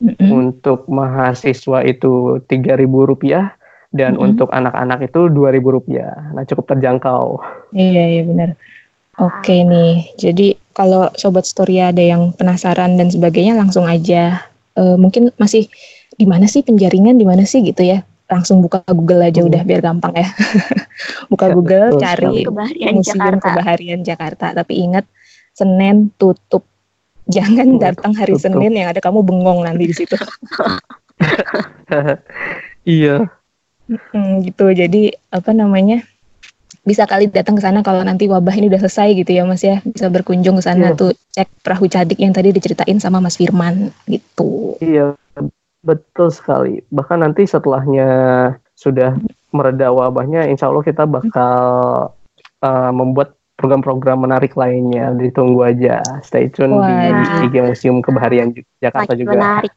mm-mm. 0.01 0.29
untuk 0.33 0.88
mahasiswa 0.88 1.85
itu 1.85 2.40
Rp3.000 2.49 3.53
dan 3.94 4.18
Mhm. 4.18 4.22
untuk 4.35 4.48
anak-anak 4.50 5.07
itu 5.07 5.30
Rp2.000. 5.30 6.35
Nah, 6.35 6.42
cukup 6.42 6.74
terjangkau. 6.74 7.38
Iya, 7.70 8.04
iya 8.11 8.22
benar. 8.26 8.59
Oke 9.14 9.62
nih, 9.62 10.11
jadi 10.18 10.59
kalau 10.74 11.07
Sobat 11.14 11.46
Story 11.46 11.78
ada 11.78 12.02
yang 12.02 12.35
penasaran 12.35 12.98
dan 12.98 13.14
sebagainya 13.14 13.54
langsung 13.54 13.87
aja. 13.87 14.42
Eh, 14.74 14.96
mungkin 14.98 15.30
masih 15.38 15.70
di 16.18 16.26
mana 16.26 16.50
sih 16.50 16.66
penjaringan, 16.66 17.14
di 17.14 17.22
mana 17.22 17.46
sih 17.46 17.62
gitu 17.62 17.87
ya. 17.87 18.02
Langsung 18.26 18.59
buka 18.59 18.83
Google 18.90 19.22
aja 19.22 19.38
Hmm. 19.38 19.54
udah 19.54 19.62
biar 19.62 19.78
gampang 19.78 20.18
ya. 20.18 20.26
buka 21.30 21.46
Ya, 21.46 21.54
Google, 21.54 21.87
betul 21.94 22.02
cari. 22.02 22.37
Kebaharian 22.42 22.94
Museum 22.98 23.07
Jakarta. 23.14 23.46
Kebaharian 23.46 24.00
Jakarta. 24.02 24.46
Tapi 24.50 24.72
ingat, 24.83 25.04
Senin 25.54 26.11
tutup. 26.18 26.66
Jangan 27.30 27.78
Tutup, 27.78 27.83
datang 27.87 28.12
hari 28.18 28.35
tutup. 28.35 28.50
Senin 28.50 28.74
yang 28.74 28.90
ada 28.90 28.98
kamu 28.98 29.22
bengong 29.22 29.62
nanti 29.62 29.87
di 29.87 29.94
situ. 29.94 30.18
iya. 32.83 33.30
Hmm, 33.87 34.40
gitu. 34.40 34.73
Jadi 34.73 35.12
apa 35.29 35.53
namanya? 35.53 36.01
Bisa 36.85 37.09
kali 37.09 37.33
datang 37.33 37.57
ke 37.57 37.64
sana 37.64 37.81
kalau 37.81 38.05
nanti 38.05 38.29
wabah 38.29 38.53
ini 38.53 38.68
udah 38.68 38.81
selesai 38.85 39.16
gitu 39.16 39.33
ya 39.33 39.49
Mas 39.49 39.64
ya. 39.64 39.81
Bisa 39.81 40.12
berkunjung 40.12 40.61
ke 40.61 40.64
sana 40.64 40.92
Iya. 40.92 40.99
tuh 40.99 41.11
cek 41.33 41.49
perahu 41.64 41.88
cadik 41.88 42.20
yang 42.20 42.33
tadi 42.37 42.53
diceritain 42.53 43.01
sama 43.01 43.25
Mas 43.25 43.40
Firman 43.40 43.88
gitu. 44.05 44.77
Iya, 44.85 45.16
betul 45.81 46.29
sekali. 46.29 46.85
Bahkan 46.92 47.25
nanti 47.25 47.49
setelahnya 47.49 48.09
sudah 48.77 49.16
mereda 49.55 49.94
wabahnya, 49.94 50.44
insya 50.44 50.68
Allah 50.68 50.85
kita 50.85 51.09
bakal 51.09 51.57
uh, 52.61 52.90
membuat 52.92 53.33
program-program 53.57 54.27
menarik 54.29 54.53
lainnya. 54.53 55.14
Ditunggu 55.14 55.64
aja. 55.64 56.03
Stay 56.20 56.51
tune 56.53 56.75
Wah. 56.75 56.85
di 56.85 57.49
IG 57.49 57.64
Museum 57.64 58.03
Kebaharian 58.05 58.53
Jakarta 58.83 59.14
Makin 59.14 59.20
juga. 59.25 59.33
menarik. 59.40 59.73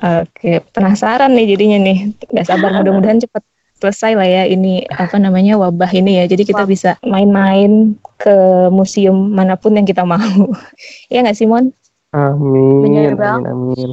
Oke, 0.00 0.64
penasaran 0.72 1.32
nih 1.36 1.56
jadinya 1.56 1.78
nih. 1.80 1.98
Gak 2.32 2.46
sabar 2.48 2.70
mudah-mudahan 2.80 3.20
cepat 3.20 3.42
selesai 3.80 4.12
lah 4.12 4.28
ya 4.28 4.44
ini 4.44 4.84
apa 4.92 5.16
namanya 5.16 5.56
wabah 5.56 5.88
ini 5.96 6.20
ya. 6.20 6.24
Jadi 6.28 6.42
kita 6.44 6.68
bisa 6.68 7.00
main-main 7.00 7.96
ke 8.20 8.68
museum 8.68 9.16
mana 9.32 9.56
pun 9.56 9.72
yang 9.76 9.88
kita 9.88 10.04
mau. 10.04 10.52
ya 11.12 11.24
nggak 11.24 11.36
Simon? 11.36 11.72
Amin. 12.12 12.80
Bener 12.84 13.14
Amin. 13.16 13.44
Amin. 13.48 13.90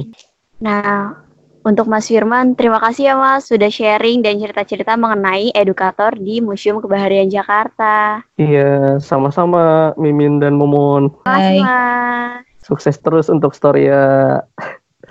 Nah, 0.58 1.14
untuk 1.68 1.84
Mas 1.84 2.08
Firman, 2.08 2.56
terima 2.56 2.80
kasih 2.80 3.12
ya 3.12 3.14
Mas 3.14 3.46
sudah 3.46 3.68
sharing 3.68 4.24
dan 4.24 4.40
cerita-cerita 4.40 4.96
mengenai 4.96 5.52
edukator 5.52 6.16
di 6.16 6.40
Museum 6.40 6.80
Kebaharian 6.80 7.28
Jakarta. 7.28 8.24
Iya, 8.40 8.96
sama-sama 9.04 9.92
Mimin 10.00 10.40
dan 10.40 10.56
Momon. 10.56 11.12
Hai. 11.28 11.60
Sukses 12.64 12.96
terus 13.00 13.28
untuk 13.32 13.52
Storia. 13.52 14.40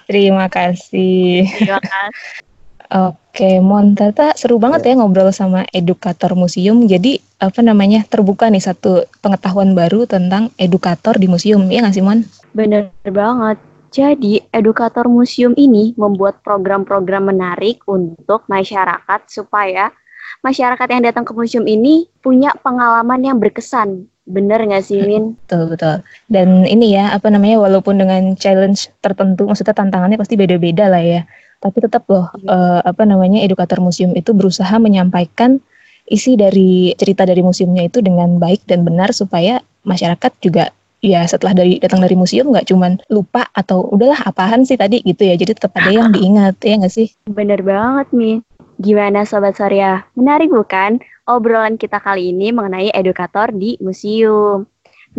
Terima 0.07 0.47
kasih. 0.47 1.45
Terima 1.45 1.83
kasih. 1.91 2.47
Oke, 2.87 3.59
Mon, 3.59 3.99
ternyata 3.99 4.31
seru 4.39 4.63
banget 4.63 4.87
ya 4.87 4.95
ngobrol 4.95 5.27
sama 5.35 5.67
edukator 5.75 6.39
museum. 6.39 6.87
Jadi 6.87 7.19
apa 7.43 7.59
namanya 7.59 8.07
terbuka 8.07 8.47
nih 8.47 8.63
satu 8.63 9.03
pengetahuan 9.19 9.75
baru 9.75 10.07
tentang 10.07 10.55
edukator 10.55 11.19
di 11.19 11.27
museum. 11.27 11.67
Ya 11.67 11.83
nggak 11.83 11.95
sih, 11.99 12.03
Mon? 12.03 12.23
Bener 12.55 12.87
banget. 13.03 13.59
Jadi, 13.87 14.43
edukator 14.51 15.07
museum 15.07 15.55
ini 15.55 15.95
membuat 15.95 16.43
program-program 16.43 17.31
menarik 17.31 17.83
untuk 17.87 18.43
masyarakat 18.51 19.19
supaya 19.31 19.95
masyarakat 20.43 20.87
yang 20.91 21.03
datang 21.07 21.23
ke 21.23 21.31
museum 21.31 21.63
ini 21.67 22.07
punya 22.19 22.51
pengalaman 22.61 23.23
yang 23.23 23.37
berkesan. 23.39 24.11
Bener 24.27 24.59
nggak 24.59 24.83
sih, 24.83 24.99
Min? 24.99 25.39
Betul 25.47 25.71
betul. 25.71 26.03
Dan 26.27 26.67
ini 26.67 26.99
ya 26.99 27.15
apa 27.15 27.31
namanya 27.31 27.63
walaupun 27.63 27.95
dengan 27.95 28.35
challenge 28.35 28.91
tertentu, 28.99 29.47
maksudnya 29.47 29.71
tantangannya 29.71 30.19
pasti 30.19 30.35
beda-beda 30.35 30.91
lah 30.91 30.99
ya. 30.99 31.23
Tapi 31.63 31.79
tetap 31.79 32.03
loh 32.11 32.27
eh, 32.35 32.81
apa 32.83 33.07
namanya 33.07 33.39
edukator 33.39 33.79
museum 33.79 34.11
itu 34.19 34.35
berusaha 34.35 34.75
menyampaikan 34.83 35.63
isi 36.11 36.35
dari 36.35 36.91
cerita 36.99 37.23
dari 37.23 37.39
museumnya 37.39 37.87
itu 37.87 38.03
dengan 38.03 38.35
baik 38.35 38.67
dan 38.67 38.83
benar 38.83 39.15
supaya 39.15 39.63
masyarakat 39.87 40.31
juga 40.43 40.71
ya 40.99 41.23
setelah 41.23 41.55
dari 41.55 41.79
datang 41.79 42.03
dari 42.03 42.15
museum 42.19 42.51
nggak 42.51 42.67
cuman 42.67 42.99
lupa 43.07 43.47
atau 43.55 43.85
udahlah 43.95 44.27
apaan 44.27 44.67
sih 44.67 44.75
tadi 44.75 44.99
gitu 45.07 45.23
ya. 45.23 45.39
Jadi 45.39 45.55
tetap 45.55 45.71
ada 45.79 45.87
yang 45.87 46.11
diingat 46.15 46.59
ya 46.67 46.75
nggak 46.83 46.91
sih? 46.91 47.07
Bener 47.31 47.63
banget, 47.63 48.11
Min. 48.11 48.43
Gimana 48.77 49.23
Sobat 49.23 49.55
Surya? 49.55 50.03
Menarik 50.19 50.51
bukan 50.53 51.01
obrolan 51.27 51.75
kita 51.75 51.99
kali 51.99 52.31
ini 52.31 52.55
mengenai 52.55 52.89
edukator 52.95 53.51
di 53.51 53.75
museum. 53.83 54.65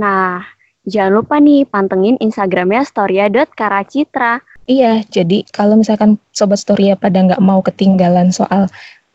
Nah, 0.00 0.42
jangan 0.88 1.12
lupa 1.22 1.36
nih 1.38 1.68
pantengin 1.68 2.16
Instagramnya 2.18 2.82
storia.karacitra. 2.88 4.40
Iya, 4.68 5.04
jadi 5.08 5.48
kalau 5.48 5.80
misalkan 5.80 6.20
Sobat 6.32 6.60
Storia 6.60 6.92
pada 6.96 7.24
nggak 7.24 7.40
mau 7.40 7.64
ketinggalan 7.64 8.32
soal 8.32 8.68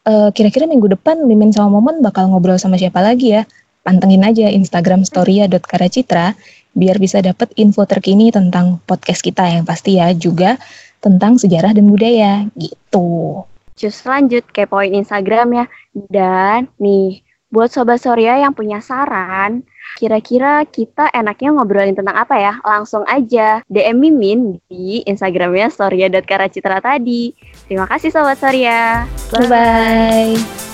eh, 0.06 0.30
kira-kira 0.34 0.66
minggu 0.66 0.90
depan 0.94 1.26
Mimin 1.30 1.54
sama 1.54 1.78
Momen 1.78 2.02
bakal 2.02 2.30
ngobrol 2.30 2.58
sama 2.58 2.78
siapa 2.78 3.02
lagi 3.02 3.38
ya, 3.38 3.46
pantengin 3.86 4.26
aja 4.26 4.50
Instagram 4.50 5.06
storia.karacitra 5.06 6.34
biar 6.74 6.98
bisa 6.98 7.22
dapet 7.22 7.54
info 7.54 7.86
terkini 7.86 8.34
tentang 8.34 8.82
podcast 8.90 9.22
kita 9.22 9.46
yang 9.46 9.62
pasti 9.62 10.02
ya, 10.02 10.10
juga 10.18 10.58
tentang 11.06 11.38
sejarah 11.38 11.78
dan 11.78 11.86
budaya 11.86 12.50
gitu. 12.58 13.46
Cus 13.74 14.06
lanjut 14.06 14.46
kepoin 14.50 14.94
Instagramnya. 14.94 15.70
Dan 15.94 16.70
nih, 16.78 17.22
buat 17.54 17.70
Sobat 17.70 18.02
Surya 18.02 18.42
yang 18.42 18.58
punya 18.58 18.82
saran, 18.82 19.62
kira-kira 20.02 20.66
kita 20.66 21.14
enaknya 21.14 21.54
ngobrolin 21.54 21.94
tentang 21.94 22.18
apa 22.18 22.36
ya? 22.42 22.54
Langsung 22.66 23.06
aja 23.06 23.62
DM 23.70 23.98
Mimin 24.02 24.42
di 24.66 25.06
Instagramnya 25.06 25.70
storia.karacitra 25.70 26.82
tadi. 26.82 27.38
Terima 27.70 27.86
kasih 27.86 28.10
Sobat 28.10 28.42
Surya. 28.42 29.06
Bye-bye. 29.30 30.73